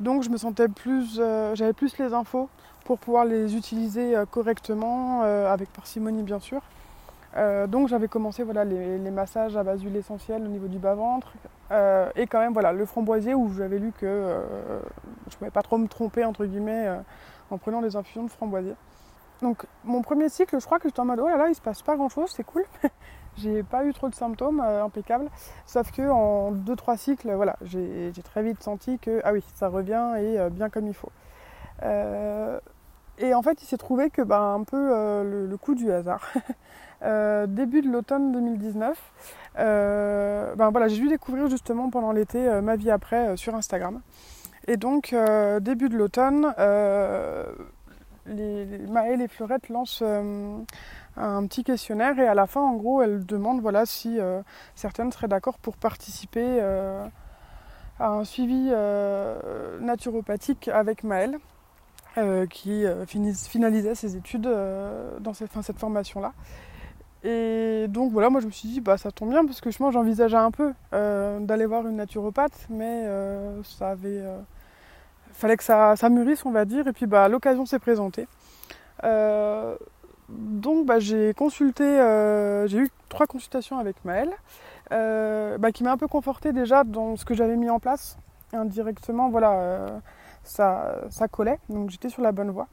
Donc 0.00 0.22
je 0.22 0.30
me 0.30 0.36
sentais 0.36 0.68
plus, 0.68 1.18
euh, 1.18 1.54
j'avais 1.54 1.72
plus 1.72 1.96
les 1.98 2.12
infos 2.12 2.48
pour 2.84 2.98
pouvoir 2.98 3.24
les 3.24 3.56
utiliser 3.56 4.16
correctement, 4.32 5.22
avec 5.22 5.72
parcimonie 5.72 6.24
bien 6.24 6.40
sûr. 6.40 6.62
donc 7.68 7.86
j'avais 7.86 8.08
commencé 8.08 8.42
voilà, 8.42 8.64
les, 8.64 9.10
massages 9.12 9.56
à 9.56 9.62
base 9.62 9.78
d'huile 9.78 9.94
essentielle 9.94 10.42
au 10.42 10.48
niveau 10.48 10.66
du 10.66 10.78
bas-ventre. 10.78 11.32
et 12.16 12.26
quand 12.26 12.40
même 12.40 12.52
voilà, 12.52 12.72
le 12.72 12.84
framboisier 12.84 13.34
où 13.34 13.52
j'avais 13.56 13.78
lu 13.78 13.92
que 14.00 14.42
je 15.28 15.34
ne 15.34 15.38
pouvais 15.38 15.52
pas 15.52 15.62
trop 15.62 15.78
me 15.78 15.86
tromper 15.86 16.24
entre 16.24 16.44
guillemets 16.44 16.90
en 17.52 17.58
prenant 17.58 17.82
des 17.82 17.94
infusions 17.94 18.24
de 18.24 18.30
framboisier. 18.30 18.74
Donc 19.42 19.66
mon 19.84 20.02
premier 20.02 20.28
cycle, 20.28 20.58
je 20.58 20.64
crois 20.64 20.78
que 20.78 20.88
j'étais 20.88 21.00
en 21.00 21.04
mode 21.04 21.20
oh 21.20 21.28
là 21.28 21.36
là, 21.36 21.48
il 21.48 21.54
se 21.54 21.60
passe 21.60 21.82
pas 21.82 21.96
grand 21.96 22.08
chose, 22.08 22.30
c'est 22.34 22.44
cool. 22.44 22.64
j'ai 23.36 23.62
pas 23.62 23.84
eu 23.84 23.92
trop 23.92 24.08
de 24.08 24.14
symptômes, 24.14 24.60
euh, 24.64 24.84
impeccables. 24.84 25.28
Sauf 25.66 25.90
que 25.90 26.08
en 26.08 26.52
2-3 26.52 26.96
cycles, 26.96 27.32
voilà, 27.34 27.56
j'ai 27.62 28.12
très 28.24 28.42
vite 28.42 28.62
senti 28.62 28.98
que 28.98 29.20
ah 29.24 29.32
oui, 29.32 29.42
ça 29.54 29.68
revient 29.68 30.14
et 30.18 30.38
euh, 30.38 30.48
bien 30.48 30.70
comme 30.70 30.86
il 30.86 30.94
faut. 30.94 31.10
Euh, 31.82 32.60
Et 33.18 33.34
en 33.34 33.42
fait, 33.42 33.62
il 33.62 33.66
s'est 33.66 33.76
trouvé 33.76 34.10
que 34.10 34.22
bah, 34.22 34.40
un 34.40 34.64
peu 34.64 34.76
euh, 34.76 35.46
le, 35.48 35.56
coup 35.56 35.74
du 35.74 35.92
hasard. 35.92 36.32
Début 37.48 37.82
de 37.82 37.90
l'automne 37.90 38.30
2019, 38.30 38.96
euh, 39.58 40.54
ben 40.54 40.70
voilà, 40.70 40.86
j'ai 40.86 41.00
dû 41.00 41.08
découvrir 41.08 41.48
justement 41.48 41.90
pendant 41.90 42.12
l'été 42.12 42.38
ma 42.62 42.76
vie 42.76 42.92
après 42.92 43.36
sur 43.36 43.56
Instagram. 43.56 44.00
Et 44.68 44.76
donc, 44.76 45.12
début 45.60 45.88
de 45.88 45.96
l'automne, 45.96 46.54
les, 48.26 48.64
et 48.64 49.28
Fleurette 49.28 49.68
lancent 49.68 50.02
un 50.02 51.46
petit 51.46 51.64
questionnaire 51.64 52.18
et 52.18 52.26
à 52.26 52.34
la 52.34 52.46
fin, 52.46 52.60
en 52.60 52.76
gros, 52.76 53.02
elles 53.02 53.24
demandent 53.26 53.60
voilà, 53.60 53.86
si 53.86 54.18
certaines 54.74 55.12
seraient 55.12 55.28
d'accord 55.28 55.58
pour 55.58 55.76
participer 55.76 56.60
à 57.98 58.08
un 58.08 58.24
suivi 58.24 58.70
naturopathique 59.80 60.68
avec 60.68 61.04
Maëlle. 61.04 61.38
Euh, 62.18 62.46
qui 62.46 62.84
euh, 62.84 63.06
finalisait 63.06 63.94
ses 63.94 64.16
études 64.16 64.46
euh, 64.46 65.18
dans 65.20 65.32
cette, 65.32 65.78
formation-là. 65.78 66.34
Et 67.24 67.86
donc 67.88 68.12
voilà, 68.12 68.28
moi 68.28 68.42
je 68.42 68.46
me 68.46 68.50
suis 68.50 68.68
dit, 68.68 68.80
bah 68.82 68.98
ça 68.98 69.10
tombe 69.10 69.30
bien 69.30 69.46
parce 69.46 69.62
que 69.62 69.70
moi 69.80 69.90
j'envisageais 69.92 70.36
un 70.36 70.50
peu 70.50 70.74
d'aller 70.92 71.64
voir 71.64 71.86
une 71.86 71.96
naturopathe, 71.96 72.66
mais 72.68 73.06
ça 73.62 73.90
avait. 73.90 74.22
Fallait 75.32 75.56
que 75.56 75.64
ça, 75.64 75.96
mûrisse, 76.10 76.44
on 76.44 76.50
va 76.50 76.64
dire, 76.64 76.86
et 76.88 76.92
puis 76.92 77.06
bah 77.06 77.28
l'occasion 77.28 77.66
s'est 77.66 77.78
présentée. 77.78 78.26
donc 80.28 80.86
bah, 80.86 80.98
j'ai 80.98 81.34
consulté, 81.34 81.84
j'ai 82.66 82.78
eu 82.78 82.90
trois 83.08 83.26
consultations 83.26 83.78
avec 83.78 83.96
Maëlle, 84.04 84.32
bah, 84.90 85.72
qui 85.72 85.84
m'a 85.84 85.92
un 85.92 85.96
peu 85.96 86.08
confortée 86.08 86.52
déjà 86.52 86.84
dans 86.84 87.16
ce 87.16 87.24
que 87.24 87.34
j'avais 87.34 87.56
mis 87.56 87.70
en 87.70 87.78
place 87.80 88.16
indirectement. 88.52 89.30
Voilà 89.30 90.00
ça, 90.44 91.02
ça 91.10 91.28
collait, 91.28 91.58
donc 91.68 91.90
j'étais 91.90 92.08
sur 92.08 92.22
la 92.22 92.32
bonne 92.32 92.50
voie. 92.50 92.68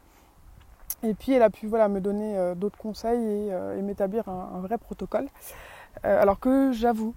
Et 1.03 1.13
puis 1.13 1.33
elle 1.33 1.43
a 1.43 1.49
pu 1.49 1.67
voilà, 1.67 1.87
me 1.87 2.01
donner 2.01 2.37
euh, 2.37 2.55
d'autres 2.55 2.77
conseils 2.77 3.21
et, 3.21 3.53
euh, 3.53 3.81
m'établir 3.81 4.27
un, 4.27 4.59
vrai 4.59 4.77
protocole. 4.77 5.27
Euh, 6.05 6.21
alors 6.21 6.39
que 6.39 6.71
j'avoue, 6.71 7.13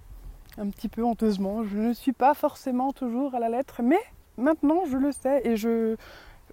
un 0.57 0.69
petit 0.69 0.87
peu 0.87 1.03
honteusement, 1.03 1.63
je 1.63 1.77
ne 1.77 1.93
suis 1.93 2.13
pas 2.13 2.33
forcément 2.33 2.91
toujours 2.93 3.35
à 3.35 3.39
la 3.39 3.49
lettre, 3.49 3.81
mais 3.83 3.99
maintenant 4.37 4.85
je 4.89 4.97
le 4.97 5.11
sais 5.11 5.41
et 5.43 5.55
je, 5.55 5.95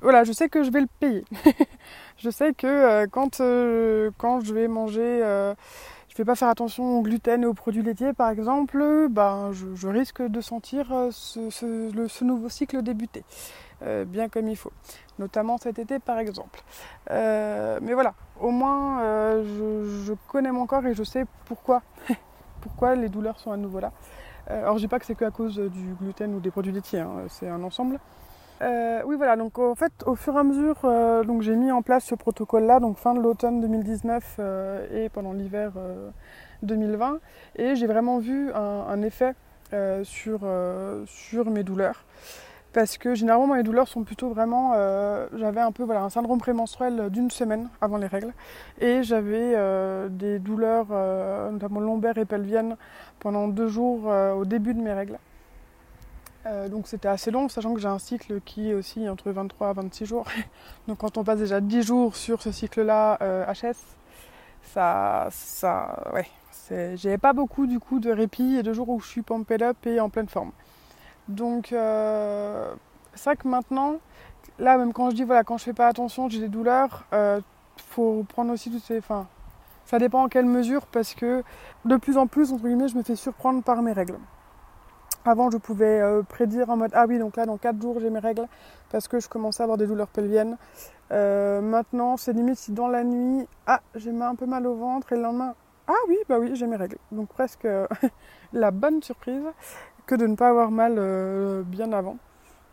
voilà, 0.00 0.24
je 0.24 0.32
sais 0.32 0.48
que 0.48 0.62
je 0.62 0.70
vais 0.70 0.80
le 0.80 0.88
payer. 0.98 1.24
je 2.16 2.30
sais 2.30 2.52
que 2.54 3.06
quand, 3.06 3.42
quand 4.18 4.40
je 4.40 4.54
vais 4.54 4.68
manger, 4.68 5.20
je 6.08 6.16
vais 6.16 6.24
pas 6.24 6.34
faire 6.34 6.48
attention 6.48 6.98
au 6.98 7.02
gluten 7.02 7.42
et 7.42 7.46
aux 7.46 7.54
produits 7.54 7.82
laitiers 7.82 8.12
par 8.12 8.30
exemple, 8.30 9.08
ben, 9.10 9.52
je, 9.52 9.88
risque 9.88 10.22
de 10.22 10.40
sentir 10.40 10.86
ce, 11.10 12.24
nouveau 12.24 12.48
cycle 12.48 12.82
débuter. 12.82 13.24
Euh, 13.82 14.04
bien 14.04 14.28
comme 14.28 14.48
il 14.48 14.56
faut, 14.56 14.72
notamment 15.18 15.56
cet 15.56 15.78
été 15.78 15.98
par 15.98 16.18
exemple. 16.18 16.62
Euh, 17.10 17.78
mais 17.80 17.94
voilà, 17.94 18.14
au 18.38 18.50
moins 18.50 19.00
euh, 19.02 20.04
je, 20.04 20.12
connais 20.28 20.52
mon 20.52 20.66
corps 20.66 20.84
et 20.86 20.94
je 20.94 21.02
sais 21.02 21.24
pourquoi, 21.46 21.82
pourquoi 22.60 22.94
les 22.94 23.08
douleurs 23.08 23.38
sont 23.38 23.52
à 23.52 23.56
nouveau 23.56 23.80
là. 23.80 23.92
Alors 24.50 24.76
je 24.76 24.82
dis 24.82 24.88
pas 24.88 24.98
que 24.98 25.06
c'est 25.06 25.14
que 25.14 25.24
à 25.24 25.30
cause 25.30 25.58
du 25.58 25.94
gluten 26.00 26.34
ou 26.34 26.40
des 26.40 26.50
produits 26.50 26.72
laitiers, 26.72 27.00
hein, 27.00 27.24
c'est 27.28 27.48
un 27.48 27.62
ensemble. 27.62 27.98
oui 28.60 29.16
voilà, 29.16 29.36
donc 29.36 29.58
en 29.58 29.74
fait 29.74 29.92
au 30.06 30.14
fur 30.14 30.34
et 30.34 30.38
à 30.38 30.42
mesure, 30.42 30.76
donc 31.24 31.42
j'ai 31.42 31.56
mis 31.56 31.72
en 31.72 31.82
place 31.82 32.04
ce 32.04 32.14
protocole-là, 32.14 32.80
donc 32.80 32.98
fin 32.98 33.14
de 33.14 33.20
l'automne 33.20 33.60
2019 33.60 34.40
et 34.92 35.08
pendant 35.08 35.32
l'hiver 35.32 35.72
2020, 36.62 37.18
et 37.56 37.76
j'ai 37.76 37.86
vraiment 37.86 38.18
vu 38.18 38.52
un, 38.52 39.02
effet 39.02 39.34
sur, 40.02 40.40
sur 41.06 41.50
mes 41.50 41.62
douleurs 41.62 42.04
parce 42.72 42.98
que 42.98 43.14
généralement 43.14 43.54
mes 43.54 43.62
douleurs 43.62 43.88
sont 43.88 44.04
plutôt 44.04 44.28
vraiment 44.28 44.72
euh, 44.74 45.26
j'avais 45.36 45.60
un 45.60 45.72
peu 45.72 45.82
voilà 45.82 46.02
un 46.02 46.10
syndrome 46.10 46.38
prémenstruel 46.38 47.10
d'une 47.10 47.30
semaine 47.30 47.68
avant 47.80 47.96
les 47.96 48.06
règles. 48.06 48.32
Et 48.80 49.02
j'avais 49.02 49.54
euh, 49.56 50.08
des 50.08 50.38
douleurs 50.38 50.86
euh, 50.90 51.50
notamment 51.50 51.80
lombaires 51.80 52.18
et 52.18 52.24
pelviennes 52.24 52.76
pendant 53.18 53.48
deux 53.48 53.68
jours 53.68 54.06
au 54.06 54.44
début 54.44 54.74
de 54.74 54.80
mes 54.80 54.92
règles. 54.92 55.18
Donc 56.70 56.88
c'était 56.88 57.08
assez 57.08 57.30
long 57.30 57.50
sachant 57.50 57.74
que 57.74 57.80
j'ai 57.80 57.88
un 57.88 57.98
cycle 57.98 58.40
qui 58.40 58.70
est 58.70 58.74
aussi 58.74 59.06
entre 59.08 59.30
23 59.30 59.70
et 59.70 59.74
26 59.74 60.06
jours. 60.06 60.26
Donc 60.88 60.98
quand 60.98 61.18
on 61.18 61.24
passe 61.24 61.38
déjà 61.38 61.60
10 61.60 61.82
jours 61.82 62.16
sur 62.16 62.40
ce 62.40 62.50
cycle 62.50 62.82
là 62.82 63.18
HS 63.52 63.76
ça 64.62 65.28
ça 65.30 66.12
ouais 66.14 66.26
j'avais 66.70 67.18
pas 67.18 67.32
beaucoup 67.32 67.66
du 67.66 67.78
coup 67.78 68.00
de 68.00 68.10
répit 68.10 68.56
et 68.56 68.62
de 68.62 68.72
jours 68.72 68.88
où 68.88 69.00
je 69.00 69.08
suis 69.08 69.22
pumped 69.22 69.62
up 69.62 69.76
et 69.86 70.00
en 70.00 70.08
pleine 70.08 70.28
forme 70.28 70.52
donc, 71.30 71.72
euh, 71.72 72.74
c'est 73.14 73.30
vrai 73.30 73.36
que 73.36 73.46
maintenant, 73.46 73.94
là, 74.58 74.76
même 74.76 74.92
quand 74.92 75.10
je 75.10 75.14
dis, 75.14 75.24
voilà, 75.24 75.44
quand 75.44 75.58
je 75.58 75.64
fais 75.64 75.72
pas 75.72 75.86
attention, 75.86 76.28
j'ai 76.28 76.40
des 76.40 76.48
douleurs, 76.48 77.04
euh, 77.12 77.40
faut 77.76 78.24
prendre 78.28 78.52
aussi 78.52 78.70
toutes 78.70 78.82
ces. 78.82 78.98
Enfin, 78.98 79.28
ça 79.84 79.98
dépend 79.98 80.24
en 80.24 80.28
quelle 80.28 80.46
mesure, 80.46 80.86
parce 80.86 81.14
que 81.14 81.44
de 81.84 81.96
plus 81.96 82.18
en 82.18 82.26
plus, 82.26 82.52
entre 82.52 82.64
guillemets, 82.64 82.88
je 82.88 82.96
me 82.96 83.02
fais 83.04 83.14
surprendre 83.14 83.62
par 83.62 83.80
mes 83.82 83.92
règles. 83.92 84.18
Avant, 85.24 85.50
je 85.50 85.58
pouvais 85.58 86.00
euh, 86.00 86.22
prédire 86.22 86.70
en 86.70 86.76
mode 86.76 86.90
Ah 86.94 87.04
oui, 87.06 87.18
donc 87.18 87.36
là, 87.36 87.46
dans 87.46 87.58
4 87.58 87.80
jours, 87.80 88.00
j'ai 88.00 88.10
mes 88.10 88.18
règles, 88.18 88.46
parce 88.90 89.06
que 89.06 89.20
je 89.20 89.28
commençais 89.28 89.62
à 89.62 89.64
avoir 89.64 89.78
des 89.78 89.86
douleurs 89.86 90.08
pelviennes. 90.08 90.56
maintenant, 91.10 92.16
c'est 92.16 92.32
limite 92.32 92.58
si 92.58 92.72
dans 92.72 92.88
la 92.88 93.04
nuit, 93.04 93.46
ah, 93.66 93.80
j'ai 93.94 94.10
un 94.10 94.34
peu 94.34 94.46
mal 94.46 94.66
au 94.66 94.74
ventre, 94.74 95.12
et 95.12 95.16
le 95.16 95.22
lendemain, 95.22 95.54
ah 95.86 96.06
oui, 96.08 96.18
bah 96.28 96.38
oui, 96.38 96.50
j'ai 96.54 96.66
mes 96.66 96.76
règles. 96.76 96.98
Donc, 97.12 97.28
presque 97.28 97.68
la 98.52 98.70
bonne 98.70 99.02
surprise 99.02 99.44
que 100.10 100.16
de 100.16 100.26
ne 100.26 100.34
pas 100.34 100.48
avoir 100.48 100.72
mal 100.72 100.96
euh, 100.98 101.62
bien 101.62 101.92
avant. 101.92 102.16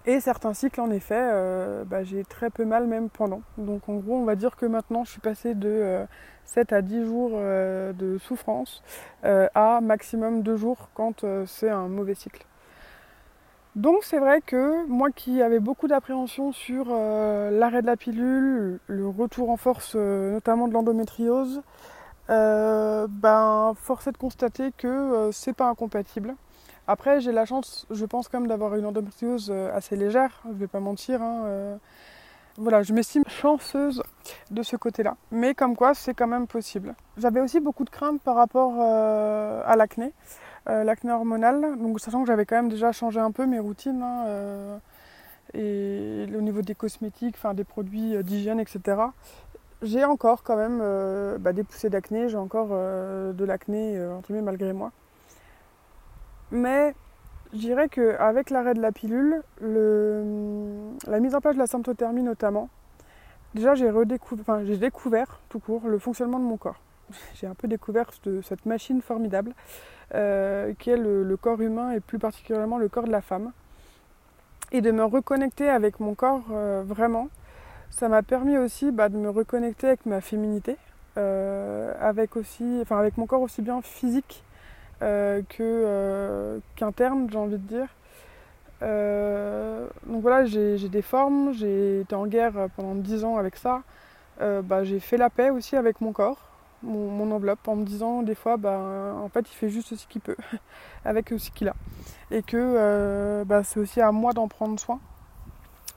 Et 0.07 0.19
certains 0.21 0.55
cycles, 0.55 0.81
en 0.81 0.89
effet, 0.89 1.19
euh, 1.19 1.83
bah, 1.83 2.03
j'ai 2.03 2.23
très 2.23 2.49
peu 2.49 2.65
mal 2.65 2.87
même 2.87 3.09
pendant. 3.09 3.41
Donc 3.59 3.87
en 3.89 3.97
gros, 3.97 4.15
on 4.15 4.23
va 4.23 4.33
dire 4.33 4.55
que 4.55 4.65
maintenant, 4.65 5.03
je 5.03 5.11
suis 5.11 5.21
passée 5.21 5.53
de 5.53 6.07
7 6.45 6.73
euh, 6.73 6.77
à 6.77 6.81
10 6.81 7.05
jours 7.05 7.31
de 7.39 8.17
souffrance 8.17 8.81
à 9.23 9.81
maximum 9.81 10.41
2 10.41 10.57
jours 10.57 10.89
quand 10.95 11.25
c'est 11.45 11.69
un 11.69 11.87
mauvais 11.87 12.15
cycle. 12.15 12.43
Donc 13.75 14.03
c'est 14.03 14.17
vrai 14.17 14.41
que 14.41 14.87
moi 14.87 15.11
qui 15.11 15.43
avais 15.43 15.59
beaucoup 15.59 15.87
d'appréhension 15.87 16.51
sur 16.51 16.87
l'arrêt 16.87 17.83
de 17.83 17.87
la 17.87 17.97
pilule, 17.97 18.79
le 18.87 19.07
retour 19.07 19.51
en 19.51 19.57
force 19.57 19.95
notamment 19.95 20.67
de 20.67 20.73
l'endométriose, 20.73 21.61
ben, 22.29 23.73
force 23.75 24.07
est 24.07 24.13
de 24.13 24.17
constater 24.17 24.71
que 24.75 25.29
c'est 25.31 25.53
pas 25.53 25.67
incompatible. 25.69 26.35
Après, 26.87 27.19
j'ai 27.19 27.33
la 27.33 27.43
chance, 27.43 27.85
je 27.91 28.05
pense 28.05 28.29
quand 28.29 28.39
même 28.39 28.47
d'avoir 28.47 28.73
une 28.75 28.85
endométriose 28.85 29.49
euh, 29.51 29.75
assez 29.75 29.97
légère, 29.97 30.41
je 30.45 30.53
vais 30.53 30.67
pas 30.67 30.79
mentir. 30.79 31.21
Hein, 31.21 31.43
euh. 31.45 31.75
Voilà, 32.57 32.81
je 32.81 32.93
m'estime 32.93 33.23
chanceuse 33.27 34.01
de 34.51 34.63
ce 34.63 34.77
côté-là. 34.77 35.17
Mais 35.29 35.53
comme 35.53 35.75
quoi, 35.75 35.93
c'est 35.93 36.13
quand 36.13 36.27
même 36.27 36.47
possible. 36.47 36.95
J'avais 37.17 37.41
aussi 37.41 37.59
beaucoup 37.59 37.83
de 37.83 37.89
craintes 37.89 38.21
par 38.21 38.35
rapport 38.35 38.73
euh, 38.79 39.61
à 39.65 39.75
l'acné, 39.75 40.11
l'acné 40.65 41.11
hormonal. 41.11 41.77
Donc, 41.77 41.99
sachant 41.99 42.21
que 42.21 42.27
j'avais 42.27 42.45
quand 42.45 42.55
même 42.55 42.69
déjà 42.69 42.91
changé 42.91 43.19
un 43.19 43.31
peu 43.31 43.45
mes 43.45 43.59
routines. 43.59 44.01
Hein, 44.01 44.79
et 45.53 46.25
au 46.35 46.41
niveau 46.41 46.63
des 46.63 46.73
cosmétiques, 46.73 47.35
enfin 47.37 47.53
des 47.53 47.63
produits 47.63 48.23
d'hygiène, 48.23 48.59
etc. 48.59 49.01
J'ai 49.83 50.03
encore 50.03 50.41
quand 50.41 50.57
même 50.57 50.79
bah, 51.37 51.53
des 51.53 51.63
poussées 51.63 51.91
d'acné, 51.91 52.27
j'ai 52.27 52.37
encore 52.37 52.69
de 52.69 53.45
l'acné, 53.45 54.03
entre 54.03 54.29
guillemets, 54.29 54.41
malgré 54.41 54.73
moi. 54.73 54.91
Mais 56.51 56.93
je 57.53 57.59
dirais 57.59 57.89
qu'avec 57.89 58.49
l'arrêt 58.49 58.73
de 58.73 58.81
la 58.81 58.91
pilule, 58.91 59.41
la 59.61 61.19
mise 61.19 61.35
en 61.35 61.41
place 61.41 61.55
de 61.55 61.59
la 61.59 61.67
symptothermie 61.67 62.23
notamment, 62.23 62.69
déjà 63.53 63.75
j'ai 63.75 63.89
redécouvert, 63.89 64.65
j'ai 64.65 64.77
découvert 64.77 65.39
tout 65.49 65.59
court 65.59 65.87
le 65.87 65.99
fonctionnement 65.99 66.39
de 66.39 66.45
mon 66.45 66.57
corps. 66.57 66.81
J'ai 67.35 67.47
un 67.47 67.53
peu 67.53 67.69
découvert 67.69 68.09
cette 68.43 68.65
machine 68.65 69.01
formidable 69.01 69.53
euh, 70.13 70.73
qui 70.77 70.89
est 70.89 70.97
le, 70.97 71.37
corps 71.37 71.61
humain 71.61 71.91
et 71.91 72.01
plus 72.01 72.19
particulièrement 72.19 72.77
le 72.77 72.89
corps 72.89 73.05
de 73.05 73.11
la 73.11 73.21
femme. 73.21 73.53
Et 74.73 74.81
de 74.81 74.91
me 74.91 75.05
reconnecter 75.05 75.69
avec 75.69 76.01
mon 76.01 76.15
corps 76.15 76.43
euh, 76.51 76.83
vraiment, 76.85 77.29
ça 77.89 78.09
m'a 78.09 78.23
permis 78.23 78.57
aussi 78.57 78.91
bah, 78.91 79.07
de 79.07 79.15
me 79.15 79.29
reconnecter 79.29 79.87
avec 79.87 80.05
ma 80.05 80.19
féminité, 80.19 80.75
euh, 81.17 81.93
avec 82.01 82.35
aussi, 82.35 82.79
enfin 82.81 82.99
avec 82.99 83.17
mon 83.17 83.25
corps 83.25 83.41
aussi 83.41 83.61
bien 83.61 83.81
physique 83.81 84.43
que, 84.99 85.61
euh, 85.61 86.59
qu'interne, 86.75 87.27
j'ai 87.31 87.37
envie 87.37 87.57
de 87.57 87.67
dire. 87.67 87.87
Euh, 88.83 89.87
donc 90.05 90.21
voilà, 90.21 90.45
j'ai, 90.45 90.77
des 90.89 91.01
formes, 91.01 91.53
j'ai 91.53 92.01
été 92.01 92.15
en 92.15 92.27
guerre 92.27 92.67
pendant 92.75 92.95
10 92.95 93.23
ans 93.23 93.37
avec 93.37 93.55
ça. 93.57 93.83
bah, 94.39 94.83
j'ai 94.83 94.99
fait 94.99 95.17
la 95.17 95.29
paix 95.29 95.49
aussi 95.49 95.75
avec 95.75 96.01
mon 96.01 96.11
corps, 96.13 96.37
mon, 96.83 97.31
enveloppe, 97.31 97.67
en 97.67 97.75
me 97.75 97.85
disant 97.85 98.21
des 98.23 98.35
fois, 98.35 98.57
bah, 98.57 99.13
en 99.21 99.29
fait, 99.29 99.49
il 99.51 99.55
fait 99.55 99.69
juste 99.69 99.95
ce 99.95 100.07
qu'il 100.07 100.21
peut, 100.21 100.37
avec 101.05 101.29
ce 101.29 101.49
qu'il 101.51 101.69
a. 101.69 101.75
Et 102.31 102.43
que 102.43 103.43
bah, 103.43 103.63
c'est 103.63 103.79
aussi 103.79 104.01
à 104.01 104.11
moi 104.11 104.33
d'en 104.33 104.47
prendre 104.47 104.79
soin. 104.79 104.99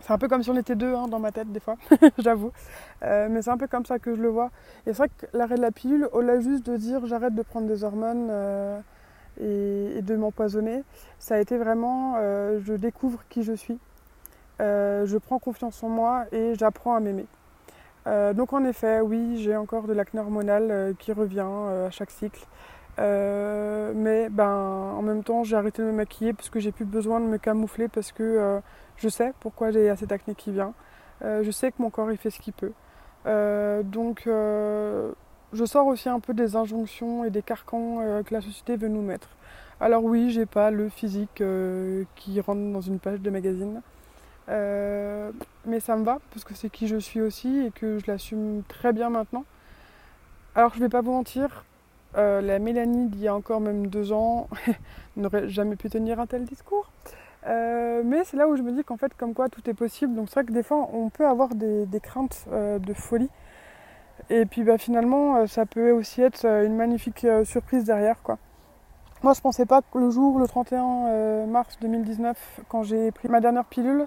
C'est 0.00 0.12
un 0.12 0.18
peu 0.18 0.28
comme 0.28 0.42
si 0.42 0.50
on 0.50 0.56
était 0.56 0.76
deux 0.76 0.94
hein, 0.94 1.08
dans 1.08 1.18
ma 1.18 1.30
tête 1.30 1.52
des 1.52 1.60
fois, 1.60 1.76
j'avoue. 2.18 2.52
mais 3.02 3.42
c'est 3.42 3.50
un 3.50 3.58
peu 3.58 3.66
comme 3.66 3.84
ça 3.84 3.98
que 3.98 4.14
je 4.14 4.20
le 4.20 4.28
vois. 4.28 4.50
Et 4.86 4.92
c'est 4.92 4.98
vrai 4.98 5.08
que 5.08 5.26
l'arrêt 5.36 5.56
de 5.56 5.60
la 5.60 5.70
pilule, 5.70 6.08
au-delà 6.12 6.40
juste 6.40 6.64
de 6.66 6.76
dire 6.76 7.06
j'arrête 7.06 7.34
de 7.34 7.42
prendre 7.42 7.66
des 7.66 7.84
hormones, 7.84 8.30
et, 9.40 10.02
de 10.02 10.16
m'empoisonner, 10.16 10.82
ça 11.18 11.36
a 11.36 11.38
été 11.38 11.56
vraiment 11.56 12.14
euh, 12.18 12.60
je 12.64 12.74
découvre 12.74 13.20
qui 13.28 13.42
je 13.42 13.52
suis, 13.52 13.78
euh, 14.60 15.06
je 15.06 15.16
prends 15.18 15.38
confiance 15.38 15.82
en 15.82 15.88
moi 15.88 16.24
et 16.32 16.54
j'apprends 16.58 16.94
à 16.94 17.00
m'aimer. 17.00 17.26
donc 18.34 18.52
en 18.52 18.64
effet, 18.64 19.00
oui, 19.00 19.40
j'ai 19.42 19.56
encore 19.56 19.86
de 19.86 19.92
l'acné 19.92 20.20
hormonal 20.20 20.94
qui 20.98 21.12
revient 21.12 21.46
à 21.86 21.90
chaque 21.90 22.10
cycle. 22.10 22.46
Mais 22.98 24.28
ben, 24.30 24.46
en 24.46 25.02
même 25.02 25.22
temps, 25.22 25.44
j'ai 25.44 25.56
arrêté 25.56 25.82
de 25.82 25.86
me 25.88 25.92
maquiller 25.92 26.32
parce 26.32 26.50
que 26.50 26.60
j'ai 26.60 26.72
plus 26.72 26.84
besoin 26.84 27.20
de 27.20 27.26
me 27.26 27.38
camoufler 27.38 27.88
parce 27.88 28.12
que 28.12 28.60
je 28.96 29.08
sais 29.08 29.32
pourquoi 29.40 29.70
j'ai 29.70 29.94
cette 29.96 30.12
acné 30.12 30.34
qui 30.34 30.52
vient. 30.52 30.74
je 31.22 31.50
sais 31.50 31.72
que 31.72 31.80
mon 31.80 31.90
corps 31.90 32.10
il 32.12 32.18
fait 32.18 32.30
ce 32.30 32.40
qu'il 32.40 32.52
peut. 32.52 32.72
donc 33.84 34.22
je 34.26 35.64
sors 35.64 35.86
aussi 35.86 36.08
un 36.08 36.20
peu 36.20 36.34
des 36.34 36.56
injonctions 36.56 37.24
et 37.24 37.30
des 37.30 37.42
carcans 37.42 38.22
que 38.22 38.34
la 38.34 38.40
société 38.40 38.76
veut 38.76 38.88
nous 38.88 39.02
mettre. 39.02 39.28
Alors 39.82 40.04
oui, 40.04 40.30
j'ai 40.30 40.44
pas 40.44 40.70
le 40.70 40.90
physique 40.90 41.40
euh, 41.40 42.04
qui 42.14 42.38
rentre 42.40 42.60
dans 42.70 42.82
une 42.82 42.98
page 42.98 43.20
de 43.20 43.30
magazine. 43.30 43.80
Euh, 44.50 45.30
mais 45.64 45.80
ça 45.80 45.96
me 45.96 46.04
va 46.04 46.18
parce 46.32 46.44
que 46.44 46.54
c'est 46.54 46.68
qui 46.68 46.86
je 46.86 46.96
suis 46.96 47.22
aussi 47.22 47.60
et 47.60 47.70
que 47.70 47.98
je 47.98 48.06
l'assume 48.06 48.62
très 48.68 48.92
bien 48.92 49.08
maintenant. 49.08 49.44
Alors 50.54 50.74
je 50.74 50.80
vais 50.80 50.90
pas 50.90 51.00
vous 51.00 51.12
mentir, 51.12 51.64
euh, 52.16 52.40
la 52.40 52.58
Mélanie 52.58 53.08
d'il 53.08 53.22
y 53.22 53.28
a 53.28 53.34
encore 53.34 53.60
même 53.60 53.86
deux 53.86 54.12
ans 54.12 54.48
n'aurait 55.16 55.48
jamais 55.48 55.76
pu 55.76 55.88
tenir 55.88 56.20
un 56.20 56.26
tel 56.26 56.44
discours. 56.44 56.90
mais 57.46 58.24
c'est 58.24 58.36
là 58.36 58.48
où 58.48 58.56
je 58.56 58.62
me 58.62 58.72
dis 58.72 58.84
qu'en 58.84 58.96
fait 58.96 59.14
comme 59.14 59.34
quoi 59.34 59.48
tout 59.48 59.68
est 59.68 59.74
possible. 59.74 60.14
Donc 60.14 60.28
c'est 60.28 60.40
vrai 60.40 60.44
que 60.44 60.52
des 60.52 60.62
fois 60.62 60.88
on 60.92 61.10
peut 61.10 61.26
avoir 61.26 61.54
des, 61.54 62.00
craintes 62.02 62.46
de 62.50 62.94
folie. 62.94 63.30
Et 64.28 64.44
puis 64.46 64.62
bah, 64.64 64.78
finalement 64.78 65.46
ça 65.46 65.66
peut 65.66 65.90
aussi 65.92 66.22
être 66.22 66.44
une 66.44 66.76
magnifique 66.76 67.26
surprise 67.44 67.84
derrière. 67.84 68.16
Moi, 69.22 69.34
je 69.34 69.42
pensais 69.42 69.66
pas 69.66 69.82
que 69.82 69.98
le 69.98 70.08
jour, 70.08 70.38
le 70.38 70.48
31 70.48 70.82
euh, 71.08 71.46
mars 71.46 71.76
2019, 71.82 72.62
quand 72.68 72.82
j'ai 72.84 73.10
pris 73.10 73.28
ma 73.28 73.40
dernière 73.40 73.66
pilule, 73.66 74.06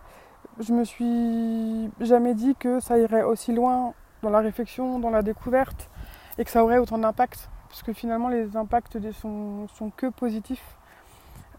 je 0.59 0.73
me 0.73 0.83
suis 0.83 1.87
jamais 1.99 2.33
dit 2.33 2.55
que 2.55 2.79
ça 2.79 2.97
irait 2.97 3.21
aussi 3.21 3.53
loin 3.53 3.93
dans 4.23 4.31
la 4.31 4.39
réflexion, 4.39 4.97
dans 4.97 5.11
la 5.11 5.21
découverte, 5.21 5.91
et 6.39 6.43
que 6.43 6.49
ça 6.49 6.63
aurait 6.63 6.79
autant 6.79 6.97
d'impact. 6.97 7.47
Parce 7.73 7.81
que 7.81 7.93
finalement, 7.93 8.29
les 8.29 8.55
impacts 8.55 8.99
sont, 9.13 9.67
sont 9.69 9.89
que 9.89 10.05
positifs. 10.05 10.77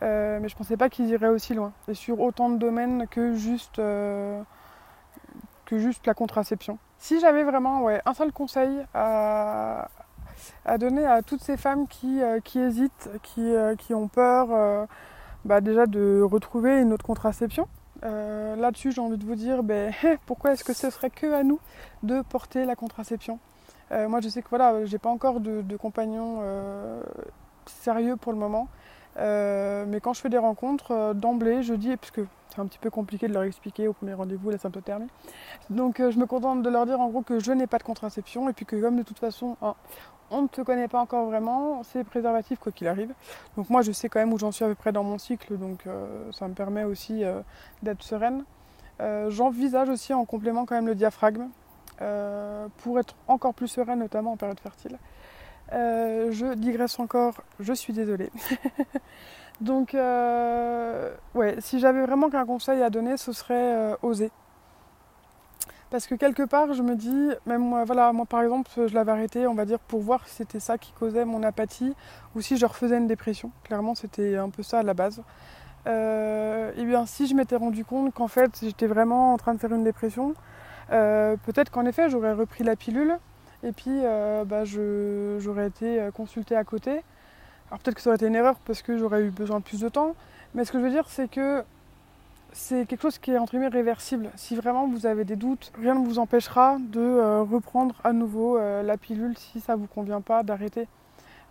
Euh, 0.00 0.38
mais 0.40 0.48
je 0.48 0.54
pensais 0.54 0.76
pas 0.76 0.88
qu'ils 0.88 1.08
iraient 1.08 1.26
aussi 1.26 1.54
loin. 1.54 1.72
Et 1.88 1.94
sur 1.94 2.20
autant 2.20 2.50
de 2.50 2.56
domaines 2.56 3.08
que 3.08 3.34
juste, 3.34 3.80
euh, 3.80 4.40
que 5.64 5.80
juste 5.80 6.06
la 6.06 6.14
contraception. 6.14 6.78
Si 6.98 7.18
j'avais 7.18 7.42
vraiment 7.42 7.88
un 7.88 8.14
seul 8.14 8.30
conseil 8.32 8.86
à, 8.94 9.88
à 10.64 10.78
donner 10.78 11.04
à 11.04 11.22
toutes 11.22 11.42
ces 11.42 11.56
femmes 11.56 11.88
qui, 11.88 12.22
euh, 12.22 12.38
qui 12.38 12.60
hésitent, 12.60 13.10
qui, 13.24 13.52
qui, 13.78 13.92
ont 13.92 14.06
peur 14.06 14.86
bah, 15.44 15.60
déjà 15.60 15.86
de 15.86 16.22
retrouver 16.22 16.80
une 16.80 16.92
autre 16.92 17.04
contraception. 17.04 17.66
Là-dessus, 18.02 18.92
j'ai 18.92 19.00
envie 19.00 19.18
de 19.18 19.26
vous 19.26 19.34
dire, 19.34 19.64
ben, 19.64 19.92
pourquoi 20.26 20.52
est-ce 20.52 20.62
que 20.62 20.74
ce 20.74 20.90
serait 20.90 21.10
que 21.10 21.32
à 21.32 21.42
nous 21.42 21.58
de 22.04 22.22
porter 22.22 22.66
la 22.66 22.76
contraception? 22.76 23.40
Moi, 23.90 24.20
je 24.20 24.28
sais 24.28 24.42
que 24.42 24.48
voilà, 24.48 24.84
j'ai 24.84 24.98
pas 24.98 25.10
encore 25.10 25.40
de, 25.40 25.62
de 25.62 25.76
compagnon 25.76 26.42
sérieux 27.66 28.16
pour 28.16 28.32
le 28.32 28.38
moment. 28.38 28.68
mais 29.16 30.00
quand 30.02 30.12
je 30.12 30.20
fais 30.20 30.30
des 30.30 30.38
rencontres, 30.38 31.14
d'emblée, 31.14 31.62
je 31.62 31.74
dis, 31.74 31.96
puisque 31.96 32.20
c'est 32.48 32.60
un 32.60 32.66
petit 32.66 32.78
peu 32.78 32.90
compliqué 32.90 33.28
de 33.28 33.32
leur 33.32 33.42
expliquer 33.42 33.88
au 33.88 33.92
premier 33.92 34.14
rendez-vous 34.14 34.50
la 34.50 34.58
symptothermie. 34.58 35.08
Donc 35.70 35.98
je 35.98 36.18
me 36.18 36.26
contente 36.26 36.62
de 36.62 36.70
leur 36.70 36.86
dire 36.86 37.00
en 37.00 37.08
gros 37.08 37.22
que 37.22 37.40
je 37.40 37.52
n'ai 37.52 37.66
pas 37.66 37.78
de 37.78 37.82
contraception 37.82 38.48
et 38.48 38.52
puis 38.52 38.64
que 38.64 38.76
comme 38.76 38.96
de 38.96 39.02
toute 39.02 39.18
façon 39.18 39.56
hein, 39.60 39.74
on 40.30 40.42
ne 40.42 40.48
te 40.48 40.60
connaît 40.60 40.88
pas 40.88 41.00
encore 41.00 41.26
vraiment, 41.26 41.82
c'est 41.84 42.04
préservatif 42.04 42.58
quoi 42.58 42.72
qu'il 42.72 42.88
arrive. 42.88 43.12
Donc 43.56 43.70
moi 43.70 43.82
je 43.82 43.92
sais 43.92 44.08
quand 44.08 44.18
même 44.18 44.32
où 44.32 44.38
j'en 44.38 44.52
suis 44.52 44.64
à 44.64 44.68
peu 44.68 44.74
près 44.74 44.92
dans 44.92 45.04
mon 45.04 45.18
cycle, 45.18 45.56
donc 45.56 45.86
euh, 45.86 46.30
ça 46.32 46.48
me 46.48 46.54
permet 46.54 46.84
aussi 46.84 47.24
euh, 47.24 47.40
d'être 47.82 48.02
sereine. 48.02 48.44
Euh, 49.00 49.30
j'envisage 49.30 49.88
aussi 49.88 50.14
en 50.14 50.24
complément 50.24 50.66
quand 50.66 50.74
même 50.74 50.86
le 50.86 50.94
diaphragme, 50.94 51.48
pour 51.98 52.98
être 52.98 53.14
encore 53.28 53.54
plus 53.54 53.68
sereine, 53.68 54.00
notamment 54.00 54.32
en 54.32 54.36
période 54.36 54.60
fertile. 54.60 54.98
je 55.70 56.54
digresse 56.54 56.98
encore, 56.98 57.34
je 57.60 57.72
suis 57.72 57.92
désolée. 57.92 58.30
donc 59.60 59.94
ouais, 59.94 61.56
si 61.60 61.78
j'avais 61.78 62.02
vraiment 62.02 62.30
qu'un 62.30 62.46
conseil 62.46 62.82
à 62.82 62.90
donner, 62.90 63.16
ce 63.16 63.32
serait 63.32 63.96
oser. 64.02 64.30
Parce 65.94 66.08
que 66.08 66.16
quelque 66.16 66.42
part, 66.42 66.74
je 66.74 66.82
me 66.82 66.96
dis, 66.96 67.30
même 67.46 67.62
moi, 67.62 67.84
moi 68.12 68.26
par 68.26 68.42
exemple, 68.42 68.68
je 68.76 68.92
l'avais 68.94 69.12
arrêté, 69.12 69.46
on 69.46 69.54
va 69.54 69.64
dire, 69.64 69.78
pour 69.78 70.00
voir 70.00 70.26
si 70.26 70.34
c'était 70.34 70.58
ça 70.58 70.76
qui 70.76 70.90
causait 70.90 71.24
mon 71.24 71.44
apathie 71.44 71.94
ou 72.34 72.40
si 72.40 72.56
je 72.56 72.66
refaisais 72.66 72.98
une 72.98 73.06
dépression. 73.06 73.52
Clairement, 73.62 73.94
c'était 73.94 74.36
un 74.36 74.50
peu 74.50 74.64
ça 74.64 74.80
à 74.80 74.82
la 74.82 74.92
base. 74.92 75.22
Euh, 75.86 76.72
et 76.76 76.84
bien, 76.84 77.06
si 77.06 77.28
je 77.28 77.34
m'étais 77.36 77.54
rendu 77.54 77.84
compte 77.84 78.12
qu'en 78.12 78.26
fait, 78.26 78.58
j'étais 78.60 78.88
vraiment 78.88 79.34
en 79.34 79.36
train 79.36 79.54
de 79.54 79.60
faire 79.60 79.72
une 79.72 79.84
dépression, 79.84 80.34
euh, 80.92 81.36
peut-être 81.44 81.70
qu'en 81.70 81.86
effet, 81.86 82.10
j'aurais 82.10 82.32
repris 82.32 82.64
la 82.64 82.76
pilule 82.76 83.18
et 83.62 83.72
puis 83.72 83.90
euh, 83.90 84.44
bah, 84.44 84.64
j'aurais 84.64 85.68
été 85.68 86.08
consultée 86.14 86.56
à 86.56 86.64
côté. 86.64 87.02
Alors 87.70 87.80
peut-être 87.80 87.96
que 87.96 88.02
ça 88.02 88.10
aurait 88.10 88.16
été 88.16 88.26
une 88.26 88.34
erreur 88.34 88.56
parce 88.66 88.82
que 88.82 88.98
j'aurais 88.98 89.22
eu 89.22 89.30
besoin 89.30 89.58
de 89.58 89.64
plus 89.64 89.80
de 89.80 89.88
temps. 89.88 90.14
Mais 90.54 90.64
ce 90.64 90.72
que 90.72 90.78
je 90.78 90.84
veux 90.84 90.90
dire, 90.90 91.08
c'est 91.08 91.28
que 91.28 91.64
c'est 92.54 92.86
quelque 92.86 93.02
chose 93.02 93.18
qui 93.18 93.32
est 93.32 93.38
entre 93.38 93.50
guillemets 93.52 93.68
réversible. 93.68 94.30
Si 94.36 94.54
vraiment 94.54 94.86
vous 94.86 95.06
avez 95.06 95.24
des 95.24 95.36
doutes, 95.36 95.72
rien 95.78 95.94
ne 95.94 96.06
vous 96.06 96.18
empêchera 96.18 96.78
de 96.78 97.00
euh, 97.00 97.42
reprendre 97.42 97.96
à 98.04 98.12
nouveau 98.12 98.56
euh, 98.56 98.82
la 98.82 98.96
pilule 98.96 99.36
si 99.36 99.60
ça 99.60 99.74
ne 99.74 99.80
vous 99.80 99.88
convient 99.88 100.20
pas, 100.20 100.44
d'arrêter. 100.44 100.86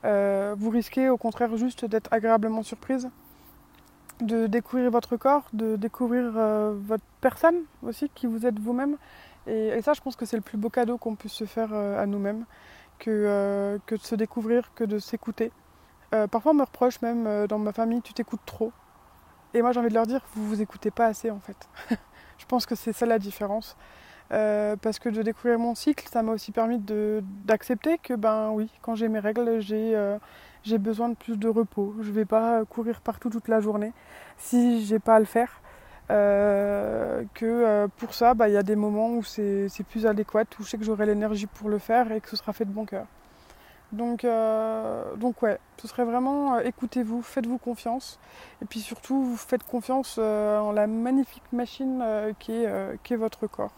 Euh, 0.05 0.55
vous 0.57 0.69
risquez 0.69 1.09
au 1.09 1.17
contraire 1.17 1.55
juste 1.57 1.85
d'être 1.85 2.11
agréablement 2.11 2.63
surprise, 2.63 3.09
de 4.25 4.47
découvrir 4.47 4.91
votre 4.91 5.17
corps, 5.17 5.43
de 5.53 5.75
découvrir 5.75 6.31
votre 6.31 7.03
personne 7.21 7.63
aussi, 7.81 8.09
qui 8.15 8.27
vous 8.27 8.45
êtes 8.45 8.59
vous-même. 8.59 8.97
Et, 9.47 9.81
ça, 9.81 9.93
je 9.93 10.01
pense 10.01 10.15
que 10.15 10.25
c'est 10.25 10.37
le 10.37 10.41
plus 10.41 10.57
beau 10.57 10.69
cadeau 10.69 10.97
qu'on 10.97 11.15
puisse 11.15 11.33
se 11.33 11.45
faire 11.45 11.73
à 11.73 12.05
nous-mêmes, 12.05 12.45
que, 12.99 13.79
que 13.85 13.95
de 13.95 14.01
se 14.01 14.15
découvrir, 14.15 14.73
que 14.73 14.83
de 14.83 14.99
s'écouter. 14.99 15.51
parfois, 16.31 16.51
on 16.51 16.55
me 16.55 16.63
reproche 16.63 17.01
même 17.01 17.47
dans 17.47 17.59
ma 17.59 17.73
famille, 17.73 18.01
tu 18.01 18.13
t'écoutes 18.13 18.45
trop. 18.45 18.71
Et 19.53 19.61
moi 19.61 19.71
j'ai 19.71 19.79
envie 19.79 19.89
de 19.89 19.93
leur 19.93 20.07
dire, 20.07 20.21
vous 20.33 20.47
vous 20.47 20.61
écoutez 20.61 20.91
pas 20.91 21.05
assez 21.05 21.29
en 21.29 21.39
fait. 21.39 21.69
je 22.37 22.45
pense 22.45 22.65
que 22.65 22.75
c'est 22.75 22.93
ça 22.93 23.05
la 23.05 23.19
différence. 23.19 23.77
Euh, 24.31 24.75
parce 24.77 24.99
que 24.99 25.09
de 25.09 25.21
découvrir 25.21 25.59
mon 25.59 25.75
cycle, 25.75 26.07
ça 26.11 26.23
m'a 26.23 26.31
aussi 26.31 26.51
permis 26.51 26.79
d'accepter 26.79 27.99
que 27.99 28.15
ben 28.15 28.49
oui, 28.51 28.71
quand 28.81 28.95
j'ai 28.95 29.09
mes 29.09 29.19
règles, 29.19 29.59
j'ai 29.59 29.95
euh, 30.71 30.77
besoin 30.77 31.09
de 31.09 31.15
plus 31.15 31.37
de 31.37 31.47
repos. 31.47 31.93
Je 32.01 32.11
vais 32.11 32.25
pas 32.25 32.65
courir 32.65 33.01
partout 33.01 33.29
toute 33.29 33.47
la 33.47 33.59
journée 33.59 33.93
si 34.37 34.85
j'ai 34.85 34.99
pas 34.99 35.15
à 35.15 35.19
le 35.19 35.25
faire. 35.25 35.61
Euh, 36.11 37.23
que 37.33 37.87
pour 37.97 38.13
ça, 38.13 38.33
bah, 38.33 38.49
il 38.49 38.53
y 38.53 38.57
a 38.57 38.63
des 38.63 38.75
moments 38.75 39.13
où 39.15 39.23
c'est 39.23 39.69
plus 39.89 40.05
adéquat, 40.05 40.43
où 40.59 40.63
je 40.63 40.69
sais 40.69 40.77
que 40.77 40.83
j'aurai 40.83 41.05
l'énergie 41.05 41.47
pour 41.47 41.69
le 41.69 41.79
faire 41.79 42.11
et 42.11 42.19
que 42.21 42.29
ce 42.29 42.35
sera 42.35 42.53
fait 42.53 42.65
de 42.65 42.71
bon 42.71 42.85
cœur. 42.85 43.05
Donc, 43.93 44.25
euh, 44.25 45.15
donc 45.17 45.43
ouais, 45.43 45.59
ce 45.79 45.87
serait 45.87 46.03
vraiment 46.03 46.55
euh, 46.55 46.61
écoutez-vous, 46.61 47.21
faites-vous 47.21 47.59
confiance. 47.59 48.19
Et 48.61 48.65
puis 48.65 48.79
surtout, 48.79 49.23
vous 49.23 49.37
faites 49.37 49.63
confiance 49.63 50.15
euh, 50.17 50.57
en 50.59 50.71
la 50.71 50.87
magnifique 50.87 51.43
machine 51.53 52.03
qui 52.39 52.51
est, 52.51 53.15
votre 53.15 53.45
corps. 53.45 53.71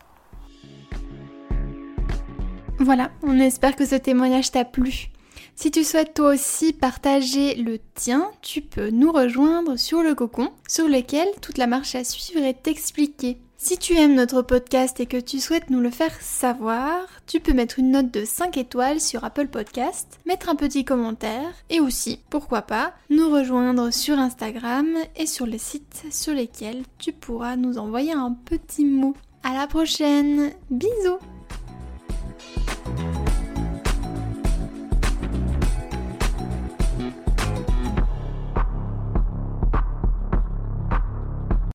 Voilà, 2.80 3.12
on 3.24 3.38
espère 3.40 3.76
que 3.76 3.86
ce 3.86 3.96
témoignage 3.96 4.52
t'a 4.52 4.64
plu. 4.64 5.10
Si 5.56 5.72
tu 5.72 5.86
souhaites 5.86 6.14
toi 6.14 6.34
aussi 6.34 6.74
partager 6.74 7.56
le 7.56 7.80
tien, 7.96 8.30
tu 8.42 8.62
peux 8.62 8.90
nous 8.90 9.12
rejoindre 9.12 9.78
sur 9.78 10.04
le 10.04 10.14
cocon, 10.14 10.50
sur 10.68 10.88
lequel 10.88 11.28
toute 11.42 11.58
la 11.58 11.66
marche 11.66 11.96
à 11.96 12.04
suivre 12.04 12.44
est 12.44 12.68
expliquée. 12.68 13.40
Si 13.58 13.78
tu 13.78 13.96
aimes 13.96 14.16
notre 14.16 14.42
podcast 14.42 15.00
et 15.00 15.06
que 15.06 15.20
tu 15.20 15.40
souhaites 15.40 15.70
nous 15.70 15.80
le 15.80 15.90
faire 15.90 16.14
savoir, 16.22 17.08
tu 17.26 17.40
peux 17.40 17.54
mettre 17.54 17.80
une 17.80 17.92
note 17.92 18.12
de 18.12 18.26
5 18.26 18.58
étoiles 18.58 19.00
sur 19.00 19.24
Apple 19.24 19.48
Podcast, 19.48 20.20
mettre 20.26 20.50
un 20.50 20.56
petit 20.56 20.84
commentaire 20.84 21.54
et 21.70 21.80
aussi, 21.80 22.20
pourquoi 22.30 22.64
pas, 22.64 22.94
nous 23.10 23.30
rejoindre 23.30 23.92
sur 23.92 24.20
Instagram 24.20 24.88
et 25.16 25.26
sur 25.26 25.46
les 25.46 25.58
sites 25.58 26.04
sur 26.12 26.34
lesquels 26.34 26.84
tu 27.00 27.14
pourras 27.14 27.56
nous 27.56 27.78
envoyer 27.78 28.12
un 28.12 28.34
petit 28.46 28.86
mot. 28.86 29.16
À 29.42 29.54
la 29.54 29.68
prochaine, 29.68 30.52
bisous 30.70 31.20